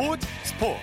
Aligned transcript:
스포츠 0.00 0.26
스포츠 0.44 0.80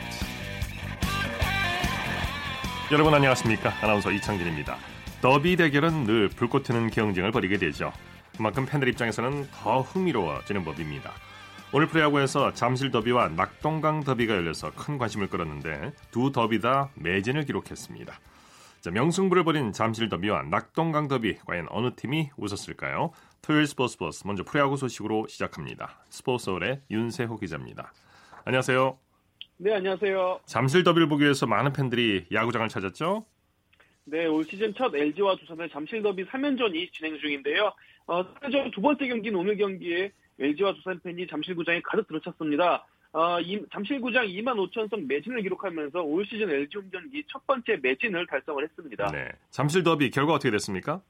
여러분 2.92 3.16
안녕하십니까 3.16 3.74
아나운서 3.82 4.12
이창진입니다 4.12 4.78
더비 5.24 5.56
대결은 5.56 6.04
늘 6.04 6.30
불꽃 6.30 6.62
튀는 6.62 6.92
경쟁을 6.92 7.32
벌이게 7.32 7.58
되죠 7.58 7.92
그만큼 8.36 8.68
팬들 8.68 8.88
입장에서는 8.90 9.48
더 9.50 9.82
흥미로워지는 9.82 10.64
법입니다 10.64 11.14
오늘 11.74 11.88
프로야구에서 11.88 12.54
잠실 12.54 12.92
더비와 12.92 13.30
낙동강 13.30 14.04
더비가 14.04 14.36
열려서 14.36 14.72
큰 14.76 15.00
관심을 15.00 15.30
끌었는데 15.30 15.94
두 16.12 16.32
더비 16.32 16.62
다 16.62 16.92
매진을 16.94 17.46
기록했습니다 17.46 18.20
자, 18.82 18.92
명승부를 18.92 19.44
벌인 19.44 19.74
잠실 19.74 20.10
더비와 20.10 20.44
낙동강 20.44 21.08
더비 21.08 21.40
과연 21.44 21.66
어느 21.72 21.96
팀이 21.96 22.30
웃었을까요? 22.38 23.10
토요일 23.42 23.66
스포츠 23.66 23.98
버스 23.98 24.28
먼저 24.28 24.44
프로야구 24.44 24.78
소식으로 24.78 25.26
시작합니다. 25.28 26.06
스포츠서울의 26.12 26.82
윤세호 26.92 27.38
기자입니다. 27.38 27.92
안녕하세요. 28.46 29.07
네, 29.60 29.74
안녕하세요. 29.74 30.42
잠실 30.46 30.84
더비를 30.84 31.10
보기 31.10 31.24
위해서 31.24 31.48
많은 31.48 31.74
팬들이 31.74 32.28
야구장을 32.32 32.68
찾았죠? 32.70 33.26
네, 34.06 34.28
올 34.28 34.44
시즌 34.46 34.72
첫 34.76 34.96
LG와 34.96 35.36
두산의 35.36 35.70
잠실 35.72 36.04
더비 36.04 36.26
3연전이 36.26 36.94
진행 36.94 37.18
중인데요. 37.18 37.74
어, 38.06 38.24
3연전 38.36 38.72
두 38.72 38.82
번째 38.82 39.08
경기는 39.08 39.38
오늘 39.38 39.58
경기에 39.58 40.12
LG와 40.40 40.74
두산 40.76 41.00
팬이 41.00 41.26
잠실구장에 41.26 41.82
가득 41.84 42.08
들어찼습니다. 42.08 42.86
어, 43.14 43.40
이, 43.42 43.60
잠실구장 43.74 44.28
2만 44.28 44.70
5천 44.70 44.92
석 44.92 45.02
매진을 45.02 45.42
기록하면서 45.42 46.04
올 46.04 46.24
시즌 46.28 46.52
LG 46.52 46.78
홈경기 46.78 47.24
첫 47.28 47.46
번째 47.48 47.80
매진을 47.82 48.28
달성을 48.28 48.64
했습니다. 48.64 49.12
네. 49.12 49.30
잠실 49.50 49.84
더비 49.84 50.12
결과 50.12 50.34
어떻게 50.34 50.52
됐습니까? 50.52 51.02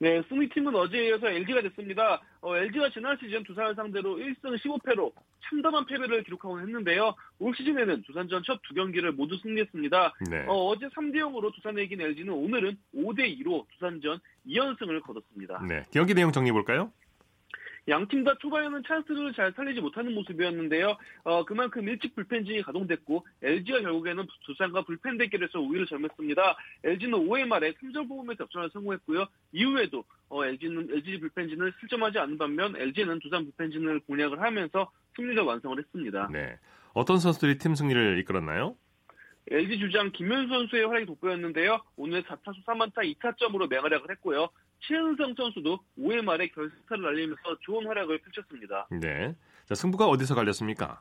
네, 0.00 0.22
승리팀은 0.28 0.74
어제에 0.76 1.08
이어서 1.08 1.28
LG가 1.28 1.60
됐습니다. 1.62 2.20
어, 2.40 2.56
LG가 2.56 2.90
지난 2.90 3.16
시즌 3.18 3.42
두산을 3.42 3.74
상대로 3.74 4.16
1승 4.16 4.56
15패로 4.56 5.12
참담한 5.48 5.86
패배를 5.86 6.22
기록하고 6.22 6.60
했는데요. 6.60 7.14
올 7.40 7.54
시즌에는 7.56 8.02
두산전 8.02 8.42
첫 8.44 8.60
두 8.62 8.74
경기를 8.74 9.10
모두 9.12 9.36
승리했습니다. 9.38 10.14
네. 10.30 10.44
어, 10.46 10.76
제 10.78 10.86
3대 10.88 11.16
0으로 11.16 11.52
두산에 11.52 11.82
이긴 11.82 12.00
LG는 12.00 12.32
오늘은 12.32 12.76
5대 12.94 13.40
2로 13.40 13.66
두산전 13.72 14.20
2연승을 14.46 15.02
거뒀습니다. 15.02 15.64
네. 15.68 15.82
경기 15.92 16.14
내용 16.14 16.30
정리해 16.30 16.52
볼까요? 16.52 16.92
양팀 17.88 18.24
다 18.24 18.34
초반에는 18.38 18.82
찬스를 18.86 19.32
잘 19.32 19.52
살리지 19.52 19.80
못하는 19.80 20.14
모습이었는데요. 20.14 20.96
어, 21.24 21.44
그만큼 21.44 21.88
일찍 21.88 22.14
불펜진이 22.14 22.62
가동됐고 22.62 23.26
LG가 23.42 23.80
결국에는 23.80 24.26
두산과 24.44 24.82
불펜 24.82 25.16
대결에서 25.16 25.58
우위를 25.60 25.86
점했습니다. 25.86 26.56
LG는 26.84 27.18
5회 27.26 27.46
말에 27.46 27.72
3점 27.72 28.08
뽑음에 28.08 28.34
득점을 28.36 28.70
성공했고요. 28.72 29.26
이후에도 29.52 30.04
어, 30.28 30.44
LG는 30.44 30.88
LG 30.92 31.20
불펜진을 31.20 31.72
실점하지 31.80 32.18
않는 32.18 32.36
반면 32.36 32.76
LG는 32.76 33.20
두산 33.20 33.44
불펜진을 33.44 34.00
공략을 34.00 34.40
하면서 34.40 34.90
승리를 35.16 35.42
완성을 35.42 35.78
했습니다. 35.78 36.28
네. 36.30 36.58
어떤 36.92 37.18
선수들이 37.18 37.58
팀 37.58 37.74
승리를 37.74 38.18
이끌었나요? 38.18 38.76
LG 39.50 39.78
주장 39.78 40.12
김현 40.12 40.48
선수의 40.48 40.86
활약이 40.86 41.06
돋보였는데요. 41.06 41.80
오늘 41.96 42.22
4타수 42.22 42.64
3안타 42.66 42.96
2타점으로 43.18 43.70
맹활약을 43.70 44.10
했고요. 44.10 44.50
최은성 44.80 45.34
선수도 45.34 45.78
5회 45.98 46.22
말에 46.22 46.48
결승타를 46.48 47.04
날리면서 47.04 47.58
좋은 47.60 47.86
활약을 47.86 48.18
펼쳤습니다. 48.18 48.86
네. 48.90 49.34
자, 49.66 49.74
승부가 49.74 50.06
어디서 50.06 50.34
갈렸습니까? 50.34 51.00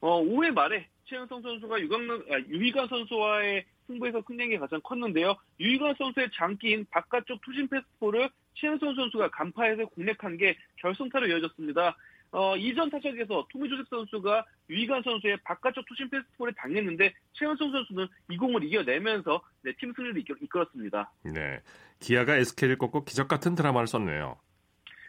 어, 0.00 0.22
5회 0.22 0.52
말에 0.52 0.88
최은성 1.04 1.42
선수가 1.42 1.80
유강, 1.80 2.24
아, 2.30 2.38
유희관 2.48 2.88
선수와의 2.88 3.64
승부에서 3.86 4.22
승리이 4.26 4.58
가장 4.58 4.80
컸는데요. 4.82 5.36
유희관 5.60 5.94
선수의 5.98 6.30
장기인 6.34 6.86
바깥쪽 6.90 7.40
투심 7.42 7.68
패스포를 7.68 8.28
최은성 8.54 8.94
선수가 8.94 9.30
간파해서 9.30 9.86
공략한 9.86 10.36
게 10.36 10.56
결승타로 10.76 11.26
이어졌습니다. 11.28 11.96
어, 12.34 12.56
이전 12.56 12.90
타석에서 12.90 13.46
토미 13.48 13.68
조셉 13.68 13.86
선수가 13.88 14.44
유희관 14.68 15.02
선수의 15.04 15.36
바깥쪽 15.44 15.86
투심 15.86 16.10
패스트볼에 16.10 16.50
당했는데 16.56 17.14
최현성 17.32 17.70
선수는 17.70 18.08
이 18.28 18.36
공을 18.36 18.64
이겨내면서 18.64 19.40
네, 19.62 19.72
팀 19.78 19.92
승리를 19.94 20.18
이끌 20.18 20.62
었습니다. 20.62 21.12
네, 21.22 21.60
기아가 22.00 22.36
SK를 22.36 22.76
꺾고 22.76 23.04
기적 23.04 23.28
같은 23.28 23.54
드라마를 23.54 23.86
썼네요. 23.86 24.36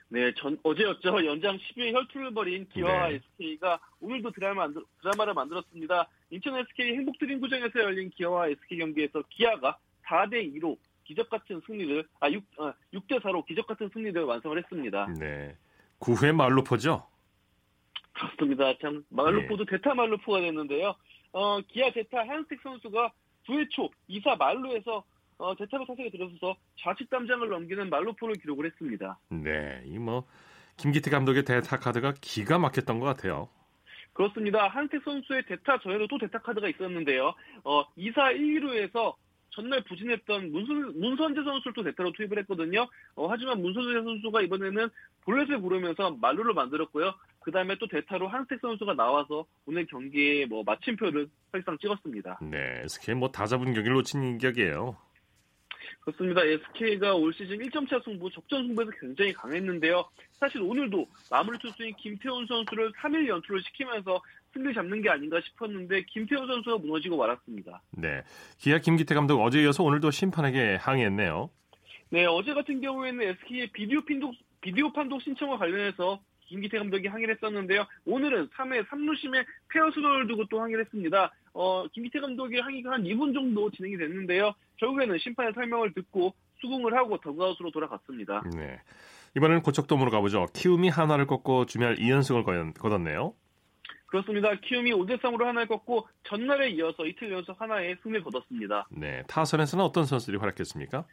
네, 0.10 0.32
전, 0.36 0.56
어제였죠. 0.62 1.26
연장 1.26 1.58
10일 1.58 1.94
혈투를 1.94 2.32
벌인 2.32 2.68
기아와 2.70 3.10
네. 3.10 3.16
SK가 3.16 3.80
오늘도 4.02 4.30
드라마, 4.30 4.68
드라마를 5.02 5.34
만들었습니다. 5.34 6.08
인천 6.30 6.56
SK 6.56 6.94
행복드림 6.94 7.40
구장에서 7.40 7.80
열린 7.80 8.12
기아와 8.12 8.50
SK 8.50 8.78
경기에서 8.78 9.24
기아가 9.30 9.76
4대 10.06 10.54
2로 10.56 10.78
기적 11.04 11.28
같은 11.32 11.60
승리를 11.66 12.08
아 12.20 12.30
6, 12.30 12.44
아, 12.60 12.74
6대 12.94 13.20
4로 13.20 13.44
기적 13.48 13.66
같은 13.66 13.90
승리를 13.92 14.24
완성을 14.24 14.56
했습니다. 14.60 15.08
네. 15.20 15.58
9회 16.00 16.32
말로포죠? 16.36 17.15
그렇습니다. 18.16 18.74
참 18.82 19.04
말루포도 19.10 19.66
네. 19.66 19.72
대타 19.78 19.94
말루포가 19.94 20.42
됐는데요. 20.42 20.96
어, 21.34 21.60
기아 21.62 21.92
대타 21.92 22.20
한스틱 22.28 22.62
선수가 22.64 23.12
9회 23.48 23.70
초 23.72 23.90
2사 24.10 24.38
말루에서 24.38 25.04
어, 25.38 25.56
대타로 25.56 25.86
타석에 25.86 26.10
들어서서 26.12 26.56
좌측 26.80 27.10
담장을 27.10 27.48
넘기는 27.50 27.90
말루포를 27.90 28.36
기록을 28.36 28.66
했습니다. 28.68 29.20
네, 29.30 29.82
이 29.86 29.98
뭐 30.00 30.26
김기태 30.78 31.10
감독의 31.12 31.44
대타 31.44 31.78
카드가 31.80 32.14
기가 32.22 32.58
막혔던 32.60 33.00
것 33.00 33.06
같아요. 33.06 33.50
그렇습니다. 34.14 34.68
한택 34.70 35.04
선수의 35.04 35.44
대타 35.46 35.80
전에도 35.80 36.08
또 36.08 36.18
대타 36.18 36.40
카드가 36.40 36.70
있었는데요. 36.70 37.34
어, 37.66 37.84
2사 37.98 38.34
1루에서 38.38 39.14
전날 39.56 39.82
부진했던 39.84 40.52
문선, 40.52 41.00
문선재 41.00 41.44
선수를 41.44 41.74
또 41.74 41.84
대타로 41.84 42.12
투입을 42.12 42.40
했거든요. 42.40 42.88
어, 43.16 43.28
하지만 43.28 43.62
문선재 43.62 44.04
선수가 44.04 44.42
이번에는 44.42 44.90
볼넷을 45.22 45.62
부르면서 45.62 46.12
말루를 46.22 46.54
만들었고요. 46.54 47.14
그 47.40 47.52
다음에 47.52 47.76
또 47.80 47.88
대타로 47.88 48.28
한스택 48.28 48.60
선수가 48.60 48.94
나와서 48.96 49.46
오늘 49.66 49.86
경기에 49.86 50.46
뭐 50.48 50.64
마침표를 50.64 51.30
사실상 51.52 51.78
찍었습니다. 51.78 52.40
네, 52.42 52.82
SK 52.84 53.16
뭐다 53.16 53.46
잡은 53.46 53.74
경기를 53.74 53.94
놓친 53.94 54.22
인격이에요. 54.24 54.98
그렇습니다. 56.02 56.44
SK가 56.44 57.16
올 57.16 57.34
시즌 57.34 57.58
1점차 57.58 58.04
승부, 58.04 58.30
적전 58.30 58.68
승부에서 58.68 58.92
굉장히 59.00 59.34
강했는데요. 59.34 60.08
사실 60.34 60.62
오늘도 60.62 61.08
마무리 61.32 61.58
투수인 61.58 61.96
김태훈 61.96 62.46
선수를 62.46 62.92
3일 62.94 63.28
연투를 63.28 63.62
시키면서 63.64 64.22
승리 64.56 64.74
잡는 64.74 65.02
게 65.02 65.10
아닌가 65.10 65.40
싶었는데 65.42 66.04
김태훈 66.06 66.48
선수가 66.48 66.78
무너지고 66.78 67.18
말았습니다. 67.18 67.82
네. 67.92 68.24
기아 68.58 68.80
김기태 68.80 69.14
감독 69.14 69.42
어제 69.44 69.62
이어서 69.62 69.84
오늘도 69.84 70.12
심판에게 70.12 70.76
항의했네요. 70.76 71.50
네, 72.10 72.26
어제 72.26 72.54
같은 72.54 72.80
경우에는 72.80 73.22
SK의 73.22 73.72
비디오 73.74 74.02
판독, 74.06 74.34
비디오 74.62 74.94
판독 74.94 75.22
신청과 75.22 75.58
관련해서 75.58 76.20
김기태 76.48 76.78
감독이 76.78 77.08
항의를 77.08 77.36
했었는데요. 77.36 77.86
오늘은 78.06 78.50
3회 78.50 78.88
3루심에 78.88 79.46
페어 79.70 79.92
수도를 79.92 80.28
두고 80.28 80.46
또 80.46 80.62
항의를 80.62 80.86
했습니다. 80.86 81.32
어, 81.54 81.86
김기태 81.92 82.20
감독의 82.20 82.62
항의가 82.62 82.92
한 82.92 83.04
2분 83.04 83.34
정도 83.34 83.70
진행이 83.72 83.98
됐는데요. 83.98 84.54
결국에는 84.78 85.18
심판의 85.18 85.54
설명을 85.54 85.94
듣고 85.94 86.34
수긍을 86.62 86.94
하고 86.96 87.18
더그아웃으로 87.18 87.72
돌아갔습니다. 87.72 88.44
네. 88.56 88.80
이번에는 89.36 89.64
고척돔으로 89.64 90.12
가보죠. 90.12 90.48
키움이 90.54 90.90
하나를 90.90 91.26
꺾고 91.26 91.66
주말 91.66 91.96
2연승을 91.96 92.74
거뒀네요. 92.76 93.34
그렇습니다. 94.06 94.54
키움이 94.56 94.92
5대3으로 94.92 95.44
한화를 95.44 95.68
꺾고 95.68 96.08
전날에 96.24 96.70
이어서 96.72 97.06
이틀 97.06 97.32
연속 97.32 97.60
한화에 97.60 97.98
승리를 98.04 98.24
거뒀습니다. 98.24 98.88
네. 98.92 99.24
타선에서는 99.28 99.84
어떤 99.84 100.06
선수들이 100.06 100.38
활약했습니까? 100.38 101.06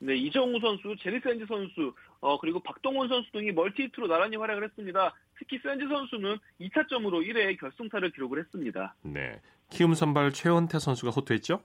네, 0.00 0.16
이정후 0.16 0.60
선수, 0.60 0.94
제리 1.00 1.20
샌즈 1.20 1.46
선수, 1.46 1.92
어, 2.20 2.38
그리고 2.38 2.60
박동원 2.60 3.08
선수 3.08 3.30
등이 3.32 3.52
multi-hit로 3.52 4.06
나란히 4.06 4.36
활약을 4.36 4.64
했습니다. 4.64 5.14
특히 5.38 5.58
샌즈 5.58 5.88
선수는 5.88 6.38
2타점으로 6.60 7.26
1회 7.26 7.58
결승타를 7.58 8.10
기록을 8.12 8.38
했습니다. 8.40 8.94
네. 9.02 9.40
키움 9.70 9.94
선발 9.94 10.32
최원태 10.32 10.78
선수가 10.78 11.10
호투했죠? 11.10 11.62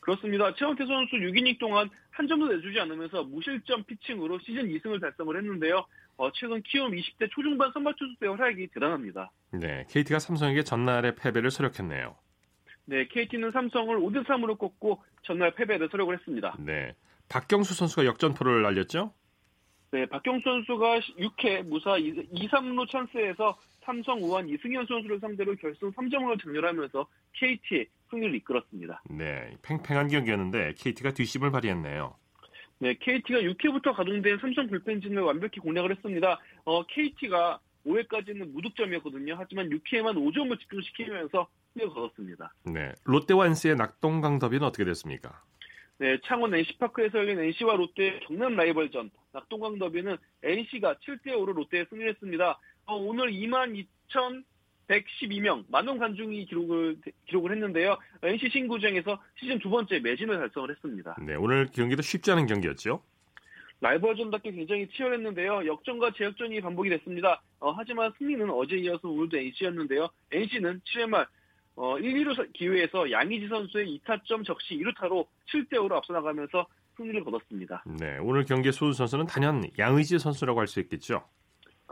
그렇습니다. 0.00 0.54
최원태 0.54 0.86
선수 0.86 1.16
6이닝 1.16 1.58
동안 1.58 1.90
한 2.10 2.26
점도 2.26 2.48
내주지 2.48 2.80
않으면서 2.80 3.22
무실점 3.24 3.84
피칭으로 3.84 4.38
시즌 4.40 4.68
2승을 4.68 5.00
달성을 5.00 5.36
했는데요. 5.36 5.84
어, 6.20 6.30
최근 6.34 6.60
키움 6.60 6.92
20대 6.92 7.30
초중반 7.30 7.72
선발 7.72 7.94
투수 7.96 8.14
때 8.20 8.26
활약이 8.26 8.68
대단합니다. 8.74 9.30
네, 9.52 9.86
KT가 9.88 10.18
삼성에게 10.18 10.64
전날의 10.64 11.16
패배를 11.16 11.50
서력했네요. 11.50 12.14
네, 12.84 13.06
KT는 13.06 13.52
삼성을 13.52 13.96
5대 13.96 14.26
3으로 14.26 14.58
꺾고 14.58 15.02
전날 15.22 15.54
패배를 15.54 15.88
서력을 15.90 16.14
했습니다. 16.14 16.56
네. 16.58 16.94
박경수 17.30 17.72
선수가 17.72 18.04
역전포를 18.04 18.60
날렸죠? 18.60 19.14
네, 19.92 20.04
박경수 20.04 20.44
선수가 20.44 21.00
6회 21.00 21.62
무사 21.62 21.96
2, 21.96 22.12
3루 22.12 22.90
찬스에서 22.90 23.58
삼성 23.80 24.22
우한 24.22 24.46
이승현 24.46 24.84
선수를 24.86 25.20
상대로 25.20 25.56
결승 25.56 25.90
3점으로 25.90 26.38
장렬하면서 26.42 27.06
KT의 27.32 27.86
승리를 28.10 28.34
이끌었습니다. 28.34 29.02
네, 29.08 29.56
팽팽한 29.62 30.08
경기였는데 30.08 30.74
KT가 30.76 31.12
뒷심을 31.12 31.50
발휘했네요. 31.50 32.19
네, 32.80 32.94
KT가 32.98 33.40
6회부터 33.40 33.94
가동된 33.94 34.38
삼성 34.38 34.66
불펜진을 34.66 35.22
완벽히 35.22 35.60
공략을 35.60 35.90
했습니다. 35.90 36.40
어, 36.64 36.82
KT가 36.86 37.60
5회까지는 37.86 38.52
무득점이었거든요. 38.52 39.34
하지만 39.38 39.68
6회에만 39.68 40.14
5점을 40.16 40.58
집중시키면서 40.58 41.46
거뒀습니다. 41.78 42.52
네, 42.64 42.92
롯데와 43.04 43.46
NC의 43.46 43.76
낙동강 43.76 44.38
더비는 44.38 44.66
어떻게 44.66 44.84
됐습니까? 44.84 45.42
네, 45.98 46.18
창원 46.24 46.54
NC파크에서 46.54 47.18
열린 47.18 47.38
NC와 47.38 47.76
롯데의 47.76 48.20
경남 48.20 48.56
라이벌전 48.56 49.10
낙동강 49.32 49.78
더비는 49.78 50.16
NC가 50.42 50.94
7대 50.94 51.26
5로 51.26 51.52
롯데에 51.52 51.84
승리했습니다. 51.90 52.58
어, 52.86 52.96
오늘 52.96 53.30
22,000 53.30 54.44
112명 54.90 55.64
만원 55.68 55.98
관중이 55.98 56.46
기록을 56.46 56.96
기록을 57.26 57.52
했는데요. 57.52 57.96
NC 58.22 58.50
신구장에서 58.50 59.18
시즌 59.38 59.58
두 59.58 59.70
번째 59.70 60.00
매진을 60.00 60.38
달성을 60.38 60.70
했습니다. 60.70 61.16
네, 61.22 61.36
오늘 61.36 61.68
경기도 61.72 62.02
쉽지 62.02 62.32
않은 62.32 62.46
경기였죠. 62.46 63.02
라이벌전답게 63.82 64.52
굉장히 64.52 64.86
치열했는데요. 64.88 65.66
역전과 65.66 66.12
재역전이 66.16 66.60
반복이 66.60 66.90
됐습니다. 66.90 67.40
어, 67.60 67.70
하지만 67.70 68.12
승리는 68.18 68.50
어제 68.50 68.76
이어서 68.76 69.08
오늘도 69.08 69.38
NC였는데요. 69.38 70.08
NC는 70.32 70.80
7회 70.84 71.06
말 71.08 71.26
어, 71.76 71.98
1, 71.98 72.12
2루 72.12 72.52
기회에서 72.52 73.10
양의지 73.10 73.48
선수의 73.48 73.98
2타점 74.04 74.44
적시 74.44 74.74
2루타로 74.76 75.24
7대5로 75.50 75.92
앞서 75.92 76.12
나가면서 76.12 76.66
승리를 76.98 77.24
거뒀습니다. 77.24 77.82
네, 77.98 78.18
오늘 78.20 78.44
경기의 78.44 78.72
소수 78.74 78.92
선수는 78.98 79.24
단연 79.26 79.64
양의지 79.78 80.18
선수라고 80.18 80.60
할 80.60 80.66
수 80.66 80.80
있겠죠. 80.80 81.24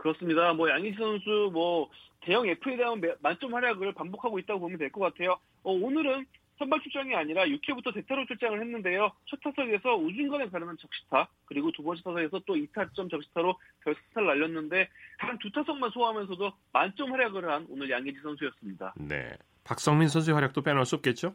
그렇습니다. 0.03 0.53
뭐 0.53 0.69
양의지 0.69 0.97
선수 0.97 1.49
뭐 1.51 1.89
대형 2.21 2.47
F에 2.47 2.77
대한 2.77 3.01
만점 3.21 3.53
활약을 3.53 3.93
반복하고 3.93 4.39
있다고 4.39 4.59
보면 4.61 4.77
될 4.77 4.89
것 4.91 5.01
같아요. 5.01 5.37
어, 5.63 5.71
오늘은 5.73 6.25
선발 6.57 6.81
출장이 6.81 7.15
아니라 7.15 7.45
6회부터 7.45 7.93
대타로 7.93 8.25
출장을 8.25 8.59
했는데요. 8.59 9.11
첫 9.27 9.39
타석에서 9.41 9.95
우중간에 9.95 10.49
가르는 10.49 10.75
적시타, 10.77 11.29
그리고 11.45 11.71
두 11.71 11.83
번째 11.83 12.01
타석에서 12.03 12.41
또 12.45 12.55
2타점 12.55 13.09
적시타로 13.09 13.57
결승타를 13.85 14.27
날렸는데 14.27 14.89
단 15.19 15.37
두 15.39 15.49
타석만 15.51 15.89
소화하면서도 15.91 16.51
만점 16.73 17.13
활약을 17.13 17.49
한 17.49 17.65
오늘 17.69 17.89
양의지 17.89 18.19
선수였습니다. 18.21 18.93
네. 18.97 19.31
박성민 19.63 20.09
선수의 20.09 20.33
활약도 20.33 20.61
빼놓을 20.61 20.85
수 20.85 20.95
없겠죠? 20.95 21.33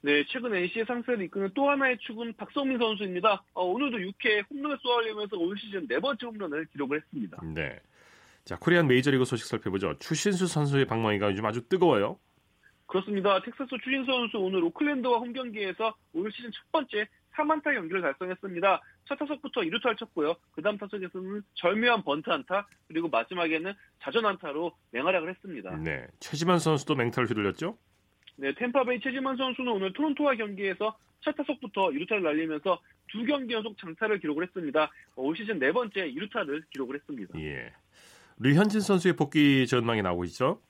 네, 0.00 0.24
최근 0.28 0.54
NC의 0.54 0.84
상승을 0.86 1.22
이끄는 1.22 1.50
또 1.54 1.68
하나의 1.70 1.98
축은 1.98 2.34
박성민 2.36 2.78
선수입니다. 2.78 3.42
어, 3.54 3.64
오늘도 3.64 3.98
6회 3.98 4.44
홈런을 4.50 4.78
쏘아올리면서 4.82 5.36
올 5.36 5.56
시즌 5.58 5.86
네 5.86 5.98
번째 6.00 6.26
홈런을 6.26 6.66
기록을 6.72 6.98
했습니다. 6.98 7.40
네. 7.54 7.78
자, 8.46 8.56
코리안 8.56 8.86
메이저리그 8.86 9.24
소식 9.24 9.46
살펴보죠. 9.46 9.98
추신수 9.98 10.46
선수의 10.46 10.84
방망이가 10.86 11.32
요즘 11.32 11.44
아주 11.44 11.68
뜨거워요. 11.68 12.16
그렇습니다. 12.86 13.42
텍사스 13.42 13.70
추신수 13.82 14.06
선수 14.06 14.38
오늘 14.38 14.62
오클랜드와 14.62 15.18
홈 15.18 15.32
경기에서 15.32 15.96
올 16.12 16.30
시즌 16.30 16.52
첫 16.52 16.62
번째 16.70 17.08
3안타 17.34 17.74
경기를 17.74 18.02
달성했습니다. 18.02 18.82
첫 19.06 19.16
타석부터 19.16 19.62
2루타를 19.62 19.98
쳤고요. 19.98 20.36
그 20.52 20.62
다음 20.62 20.78
타석에서는 20.78 21.42
절묘한 21.54 22.04
번트 22.04 22.30
안타, 22.30 22.68
그리고 22.86 23.08
마지막에는 23.08 23.72
자전 24.00 24.24
안타로 24.24 24.72
맹활약을 24.92 25.28
했습니다. 25.28 25.76
네. 25.78 26.06
최지만 26.20 26.60
선수도 26.60 26.94
맹타를 26.94 27.28
휘둘렸죠? 27.28 27.76
네, 28.36 28.54
템파베이 28.54 29.00
최지만 29.00 29.36
선수는 29.36 29.72
오늘 29.72 29.92
토론토와 29.92 30.36
경기에서 30.36 30.96
첫 31.20 31.34
타석부터 31.34 31.88
2루타를 31.88 32.22
날리면서 32.22 32.80
두 33.08 33.24
경기 33.24 33.54
연속 33.54 33.76
장타를 33.78 34.20
기록을 34.20 34.44
했습니다. 34.44 34.88
올 35.16 35.36
시즌 35.36 35.58
네 35.58 35.72
번째 35.72 36.12
2루타를 36.12 36.62
기록을 36.70 36.94
했습니다. 36.94 37.38
예. 37.40 37.72
류현진 38.38 38.80
선수의 38.80 39.16
복귀 39.16 39.66
전망이 39.66 40.02
나오고 40.02 40.24
있죠? 40.24 40.60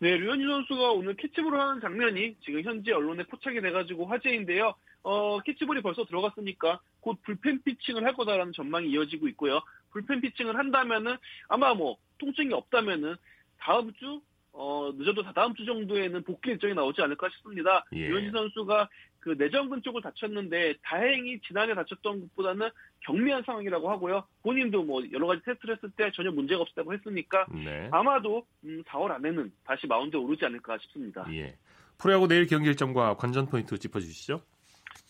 네, 0.00 0.16
류현진 0.16 0.46
선수가 0.48 0.90
오늘 0.92 1.14
캐치볼을 1.14 1.58
하는 1.58 1.80
장면이 1.80 2.36
지금 2.44 2.62
현재 2.62 2.92
언론에 2.92 3.22
포착이 3.24 3.60
돼가지고 3.60 4.06
화제인데요. 4.06 4.74
어, 5.02 5.38
캐치볼이 5.40 5.82
벌써 5.82 6.04
들어갔으니까 6.04 6.80
곧 7.00 7.18
불펜 7.22 7.62
피칭을 7.62 8.04
할 8.04 8.14
거다라는 8.14 8.52
전망이 8.52 8.90
이어지고 8.90 9.28
있고요. 9.28 9.60
불펜 9.90 10.20
피칭을 10.20 10.56
한다면은 10.56 11.16
아마 11.48 11.74
뭐 11.74 11.96
통증이 12.18 12.52
없다면은 12.52 13.14
다음 13.58 13.92
주 13.94 14.20
어, 14.52 14.90
늦어도 14.96 15.22
다다음 15.22 15.54
주 15.54 15.64
정도에는 15.64 16.24
복귀 16.24 16.50
일정이 16.50 16.74
나오지 16.74 17.00
않을까 17.02 17.28
싶습니다. 17.30 17.84
예. 17.92 18.08
류현진 18.08 18.32
선수가 18.32 18.88
그 19.26 19.34
내전근 19.36 19.82
쪽을 19.82 20.02
다쳤는데 20.02 20.74
다행히 20.84 21.40
지난해 21.40 21.74
다쳤던 21.74 22.20
것보다는 22.20 22.68
경미한 23.00 23.42
상황이라고 23.44 23.90
하고요. 23.90 24.22
본인도 24.44 24.84
뭐 24.84 25.02
여러 25.10 25.26
가지 25.26 25.42
테스트를 25.44 25.74
했을 25.74 25.90
때 25.96 26.12
전혀 26.14 26.30
문제가 26.30 26.62
없었다고 26.62 26.94
했으니까 26.94 27.44
네. 27.52 27.88
아마도 27.90 28.46
음, 28.62 28.84
4월 28.86 29.10
안에는 29.10 29.50
다시 29.64 29.88
마운드에 29.88 30.20
오르지 30.20 30.44
않을까 30.44 30.78
싶습니다. 30.78 31.26
예. 31.32 31.56
프로야구 31.98 32.28
내일 32.28 32.46
경기 32.46 32.68
일정과 32.68 33.16
관전 33.16 33.46
포인트 33.46 33.76
짚어주시죠. 33.76 34.40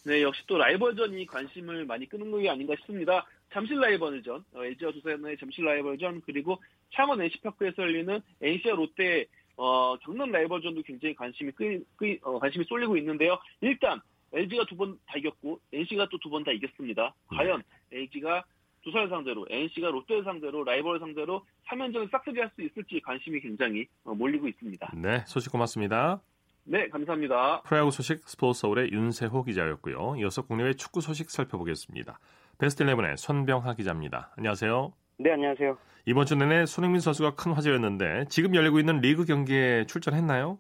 네, 0.06 0.22
역시 0.22 0.40
또 0.46 0.56
라이벌전이 0.56 1.26
관심을 1.26 1.84
많이 1.84 2.08
끄는 2.08 2.30
것이 2.30 2.48
아닌가 2.48 2.74
싶습니다. 2.78 3.26
잠실 3.52 3.78
라이벌전, 3.78 4.44
어, 4.54 4.64
LG와 4.64 4.92
두산의 4.92 5.36
잠실 5.36 5.62
라이벌전, 5.66 6.22
그리고 6.24 6.62
창원 6.94 7.20
NC파크에서 7.20 7.82
열리는 7.82 8.18
NC와 8.40 8.76
롯데 8.76 9.26
어, 9.56 9.96
경남 9.98 10.30
라이벌전도 10.32 10.82
굉장히 10.82 11.14
관심이 11.14 11.50
끄, 11.52 11.82
끄, 11.96 12.16
어, 12.22 12.38
관심이 12.38 12.64
쏠리고 12.64 12.96
있는데요. 12.98 13.38
일단 13.60 14.00
LG가 14.32 14.64
두 14.66 14.76
번 14.76 14.98
다 15.06 15.16
이겼고 15.16 15.60
NC가 15.72 16.08
또 16.10 16.18
두 16.18 16.28
번 16.30 16.44
다 16.44 16.52
이겼습니다. 16.52 17.14
과연 17.28 17.62
LG가 17.92 18.44
두산을 18.82 19.08
상대로, 19.08 19.46
NC가 19.50 19.90
롯데를 19.90 20.22
상대로, 20.24 20.62
라이벌을 20.62 21.00
상대로 21.00 21.44
3연전을 21.68 22.08
싹쓸이 22.10 22.38
할 22.38 22.50
수 22.54 22.62
있을지 22.62 23.00
관심이 23.00 23.40
굉장히 23.40 23.86
어, 24.04 24.14
몰리고 24.14 24.46
있습니다. 24.46 24.92
네, 24.96 25.24
소식 25.26 25.50
고맙습니다. 25.50 26.20
네, 26.64 26.88
감사합니다. 26.88 27.62
프로야구 27.62 27.90
소식 27.92 28.28
스포츠 28.28 28.60
서울의 28.60 28.90
윤세호 28.92 29.44
기자였고요. 29.44 30.16
이어서 30.18 30.42
국내외 30.42 30.74
축구 30.74 31.00
소식 31.00 31.30
살펴보겠습니다. 31.30 32.18
베스트 32.58 32.84
11의 32.84 33.16
손병하 33.16 33.74
기자입니다. 33.74 34.32
안녕하세요. 34.36 35.05
네, 35.18 35.32
안녕하세요. 35.32 35.78
이번 36.04 36.26
주 36.26 36.36
내내 36.36 36.66
손흥민 36.66 37.00
선수가 37.00 37.36
큰 37.36 37.52
화제였는데 37.52 38.26
지금 38.28 38.54
열리고 38.54 38.78
있는 38.78 39.00
리그 39.00 39.24
경기에 39.24 39.86
출전했나요? 39.86 40.58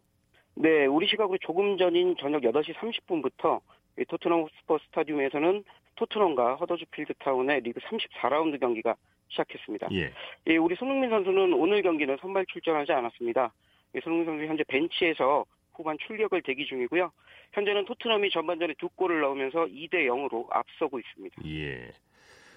네, 0.54 0.86
우리 0.86 1.06
시각으로 1.06 1.36
조금 1.42 1.76
전인 1.76 2.16
저녁 2.18 2.42
8시 2.42 2.74
30분부터 2.74 3.60
토트넘 4.08 4.46
스포 4.58 4.78
스타디움에서는 4.78 5.62
토트넘과 5.96 6.54
허더즈필드 6.56 7.14
타운의 7.18 7.60
리그 7.60 7.80
34라운드 7.80 8.58
경기가 8.58 8.96
시작했습니다. 9.28 9.88
예. 9.92 10.10
예, 10.46 10.56
우리 10.56 10.74
손흥민 10.76 11.10
선수는 11.10 11.52
오늘 11.52 11.82
경기는 11.82 12.16
선발 12.20 12.46
출전하지 12.46 12.92
않았습니다. 12.92 13.52
예, 13.94 14.00
손흥민 14.00 14.26
선수 14.26 14.44
현재 14.46 14.64
벤치에서 14.64 15.44
후반 15.74 15.98
출격을 15.98 16.40
대기 16.42 16.64
중이고요. 16.64 17.12
현재는 17.52 17.84
토트넘이 17.84 18.30
전반전에 18.30 18.74
두 18.78 18.88
골을 18.88 19.20
넣으면서 19.20 19.66
2대 19.66 20.06
0으로 20.06 20.46
앞서고 20.50 20.98
있습니다. 20.98 21.42
예. 21.46 21.92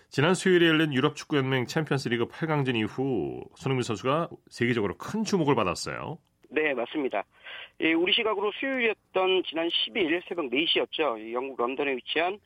지난 0.09 0.33
수요일에 0.33 0.67
열린 0.67 0.91
유럽 0.91 1.15
축구 1.15 1.37
연맹 1.37 1.67
챔피언스 1.67 2.09
리그 2.09 2.25
8강전 2.25 2.75
이후 2.75 3.43
손흥민 3.55 3.83
선수가 3.83 4.29
세계적으로 4.49 4.97
큰 4.97 5.23
주목을 5.23 5.53
받았어요. 5.53 6.17
네, 6.49 6.73
맞습니다. 6.73 7.23
예, 7.81 7.93
우리 7.93 8.11
시각으로 8.11 8.51
수요일이었던 8.53 9.43
지난 9.47 9.67
12일 9.67 10.27
새벽 10.27 10.49
4시였죠. 10.49 11.31
영국 11.31 11.59
런던에 11.59 11.95
위치한 11.95 12.39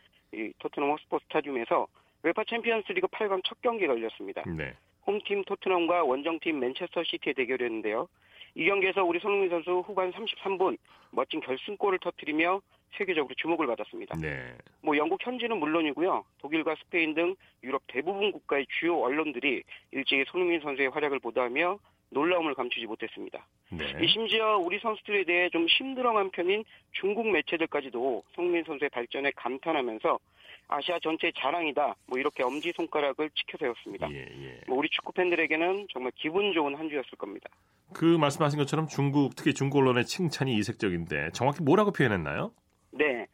토트넘 0.60 0.92
홋스퍼 0.92 1.20
스타디움에서 1.20 1.88
UEFA 2.24 2.44
챔피언스 2.44 2.92
리그 2.92 3.08
8강 3.08 3.42
첫 3.46 3.62
경기가 3.62 3.94
열렸습니다. 3.94 4.44
네. 4.46 4.74
홈팀 5.08 5.46
토트넘과 5.46 6.04
원정팀 6.04 6.60
맨체스터 6.60 7.04
시티의 7.06 7.34
대결이었는데요. 7.34 8.10
이 8.56 8.66
경기에서 8.66 9.04
우리 9.04 9.20
손흥민 9.20 9.50
선수 9.50 9.80
후반 9.80 10.12
33분 10.12 10.78
멋진 11.12 11.40
결승골을 11.42 12.00
터뜨리며 12.00 12.62
세계적으로 12.98 13.34
주목을 13.36 13.66
받았습니다. 13.68 14.16
네. 14.20 14.56
뭐 14.82 14.96
영국 14.98 15.26
현지는 15.26 15.58
물론이고요. 15.58 16.24
독일과 16.40 16.76
스페인 16.76 17.16
등 17.16 17.36
유럽 17.64 17.82
대부분 17.88 18.32
국가의 18.32 18.68
주요 18.80 19.00
언론들이 19.00 19.64
일찍이 19.92 20.24
손흥민 20.28 20.60
선수의 20.62 20.90
활약을 20.90 21.20
보도하며 21.20 21.80
놀라움을 22.12 22.54
감추지 22.54 22.86
못했습니다. 22.86 23.48
네. 23.72 24.08
심지어 24.08 24.58
우리 24.58 24.78
선수들에 24.80 25.24
대해 25.24 25.50
좀 25.50 25.68
심드렁한 25.68 26.30
편인 26.30 26.64
중국 26.92 27.28
매체들까지도 27.32 28.24
손흥민 28.36 28.64
선수의 28.64 28.90
발전에 28.90 29.32
감탄하면서 29.36 30.20
아시아 30.68 31.00
전체의 31.00 31.34
자랑이다. 31.38 31.96
뭐 32.08 32.20
이렇게 32.20 32.44
엄지 32.44 32.72
손가락을 32.76 33.30
치켜 33.32 33.58
세웠습니다. 33.58 34.10
예, 34.12 34.20
예. 34.20 34.62
뭐 34.68 34.78
우리 34.78 34.90
축구 34.90 35.12
팬들에게는 35.14 35.88
정말 35.92 36.12
기분 36.16 36.54
좋은 36.54 36.76
한 36.76 36.90
주였을 36.90 37.18
겁니다. 37.18 37.50
그 37.94 38.06
말씀하신 38.06 38.58
것처럼 38.60 38.88
중국 38.88 39.36
특히 39.36 39.54
중국 39.54 39.80
언론의 39.80 40.06
칭찬이 40.06 40.56
이색적인데 40.56 41.32
정확히 41.34 41.62
뭐라고 41.62 41.92
표현했나요? 41.92 42.52
네. 42.92 43.28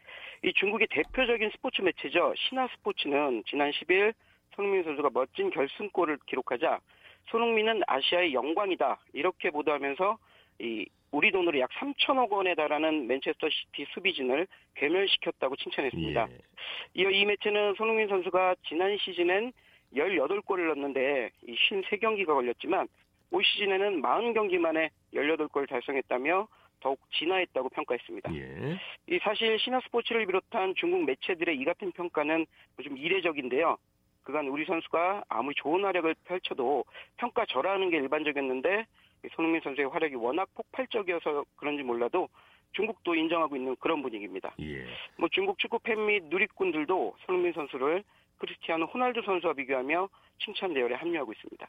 이 0.43 0.53
중국의 0.53 0.87
대표적인 0.89 1.49
스포츠 1.51 1.81
매체죠. 1.81 2.33
신화 2.37 2.67
스포츠는 2.75 3.43
지난 3.45 3.71
10일 3.71 4.13
손흥민 4.55 4.83
선수가 4.83 5.09
멋진 5.13 5.49
결승골을 5.49 6.19
기록하자 6.25 6.79
손흥민은 7.29 7.81
아시아의 7.87 8.33
영광이다. 8.33 8.99
이렇게 9.13 9.49
보도하면서 9.51 10.17
이 10.59 10.85
우리 11.11 11.31
돈으로 11.31 11.59
약 11.59 11.69
3천억 11.71 12.29
원에 12.29 12.55
달하는 12.55 13.07
맨체스터 13.07 13.49
시티 13.49 13.85
수비진을 13.93 14.47
괴멸시켰다고 14.75 15.55
칭찬했습니다. 15.55 16.27
예. 16.29 16.37
이어 16.93 17.09
이 17.09 17.25
매체는 17.25 17.75
손흥민 17.75 18.07
선수가 18.07 18.55
지난 18.67 18.97
시즌엔 18.97 19.51
18골을 19.93 20.67
넣었는데 20.67 21.31
이 21.47 21.55
53경기가 21.55 22.27
걸렸지만 22.27 22.87
올 23.31 23.43
시즌에는 23.43 24.01
40경기 24.01 24.57
만에 24.59 24.89
18골을 25.13 25.67
달성했다며 25.67 26.47
더욱 26.81 26.99
진화했다고 27.11 27.69
평가했습니다. 27.69 28.33
예. 28.35 28.79
이 29.07 29.19
사실 29.19 29.57
신화 29.59 29.81
스포츠를 29.81 30.25
비롯한 30.25 30.75
중국 30.75 31.03
매체들의 31.05 31.57
이 31.57 31.65
같은 31.65 31.91
평가는 31.91 32.45
좀 32.83 32.97
이례적인데요. 32.97 33.77
그간 34.23 34.47
우리 34.47 34.63
선수가 34.65 35.23
아무리 35.27 35.55
좋은 35.55 35.83
활약을 35.83 36.15
펼쳐도 36.25 36.85
평가 37.17 37.45
절하하는 37.45 37.89
게 37.89 37.97
일반적이었는데 37.97 38.85
손흥민 39.35 39.61
선수의 39.61 39.89
활약이 39.89 40.15
워낙 40.15 40.47
폭발적이어서 40.55 41.45
그런지 41.55 41.83
몰라도 41.83 42.29
중국도 42.73 43.15
인정하고 43.15 43.55
있는 43.55 43.75
그런 43.79 44.01
분위기입니다. 44.01 44.53
예. 44.61 44.85
뭐 45.17 45.27
중국 45.31 45.57
축구 45.57 45.79
팬 45.79 46.05
및 46.05 46.23
누리꾼들도 46.25 47.15
손흥민 47.25 47.53
선수를 47.53 48.03
크리스티아노 48.37 48.85
호날두 48.85 49.21
선수와 49.25 49.53
비교하며 49.53 50.07
칭찬 50.39 50.73
대열에 50.73 50.95
합류하고 50.95 51.33
있습니다. 51.33 51.67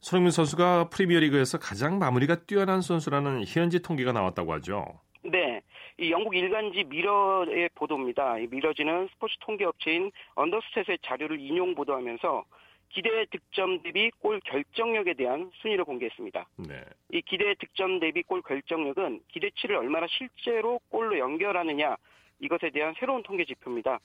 손흥민 0.00 0.32
선수가 0.32 0.88
프리미어리그에서 0.88 1.58
가장 1.58 1.98
마무리가 1.98 2.44
뛰어난 2.46 2.80
선수라는 2.80 3.44
현지 3.46 3.80
통계가 3.80 4.12
나왔다고 4.12 4.52
하죠. 4.54 4.84
네. 5.22 5.60
이 5.98 6.10
영국 6.10 6.34
일간지 6.34 6.82
미러의 6.84 7.68
보도입니다. 7.76 8.38
이 8.38 8.48
미러지는 8.50 9.08
스포츠 9.12 9.36
통계 9.40 9.64
업체인 9.64 10.10
언더스탯의 10.34 10.98
자료를 11.02 11.38
인용 11.38 11.74
보도하면서 11.76 12.44
기대 12.92 13.24
득점 13.26 13.82
대비 13.82 14.10
골 14.20 14.38
결정력에 14.40 15.14
대한 15.14 15.50
순위를 15.54 15.84
공개했습니다. 15.84 16.46
네. 16.68 16.84
이 17.10 17.22
기대 17.22 17.54
득점 17.54 18.00
대비 18.00 18.22
골 18.22 18.42
결정력은 18.42 19.22
기대치를 19.28 19.76
얼마나 19.76 20.06
실제로 20.08 20.78
골로 20.90 21.18
연결하느냐 21.18 21.96
이것에 22.40 22.70
대한 22.70 22.94
새로운 22.98 23.22
통계 23.22 23.44
지표입니다. 23.44 23.98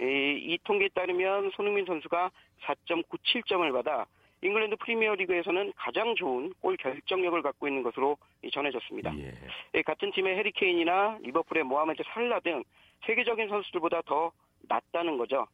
이, 0.00 0.04
이 0.04 0.58
통계에 0.64 0.88
따르면 0.88 1.52
손흥민 1.54 1.84
선수가 1.86 2.30
4.97점을 2.62 3.72
받아 3.72 4.06
잉글랜드 4.42 4.76
프리미어리그에서는 4.76 5.72
가장 5.76 6.14
좋은 6.16 6.52
골 6.60 6.76
결정력을 6.76 7.40
갖고 7.40 7.68
있는 7.68 7.82
것으로 7.82 8.18
전해졌습니다. 8.52 9.16
예. 9.18 9.32
예, 9.74 9.82
같은 9.82 10.10
팀의 10.10 10.36
해리 10.36 10.70
케인이나 10.70 11.18
리버풀의 11.22 11.64
모하메드 11.64 12.02
살라 12.12 12.40
등 12.40 12.62
세계적인 13.06 13.48
선수들보다 13.48 14.02
더 14.02 14.32
낫다는 14.68 15.16
거죠. 15.16 15.46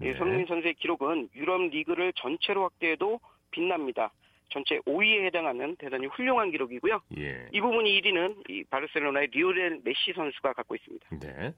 예, 0.00 0.12
네. 0.12 0.18
손흥민 0.18 0.46
선수의 0.46 0.74
기록은 0.74 1.30
유럽 1.34 1.60
리그를 1.62 2.12
전체로 2.14 2.62
확대해도 2.64 3.20
빛납니다. 3.50 4.12
전체 4.50 4.78
5위에 4.86 5.24
해당하는 5.26 5.76
대단히 5.76 6.06
훌륭한 6.06 6.50
기록이고요. 6.50 7.00
예. 7.18 7.48
이 7.52 7.60
부분이 7.60 8.00
1위는 8.00 8.50
이 8.50 8.64
바르셀로나의 8.64 9.28
리오넬 9.32 9.80
메시 9.84 10.12
선수가 10.14 10.54
갖고 10.54 10.74
있습니다. 10.74 11.08
네. 11.20 11.54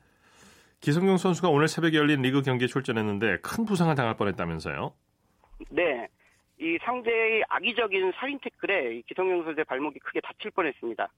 기성용 0.81 1.19
선수가 1.19 1.49
오늘 1.51 1.69
새벽에 1.69 1.99
열린 1.99 2.23
리그 2.23 2.43
경기에 2.43 2.67
출전했는데 2.67 3.39
큰 3.43 3.65
부상을 3.65 3.95
당할 3.95 4.17
뻔했다면서요? 4.17 4.93
네. 5.71 6.09
이 6.59 6.79
상대의 6.83 7.43
악의적인 7.49 8.13
살인 8.17 8.39
태클에 8.41 8.97
이 8.97 9.03
기성용 9.03 9.45
선수의 9.45 9.65
발목이 9.65 9.99
크게 10.01 10.21
다칠 10.21 10.51
뻔했습니다. 10.51 11.09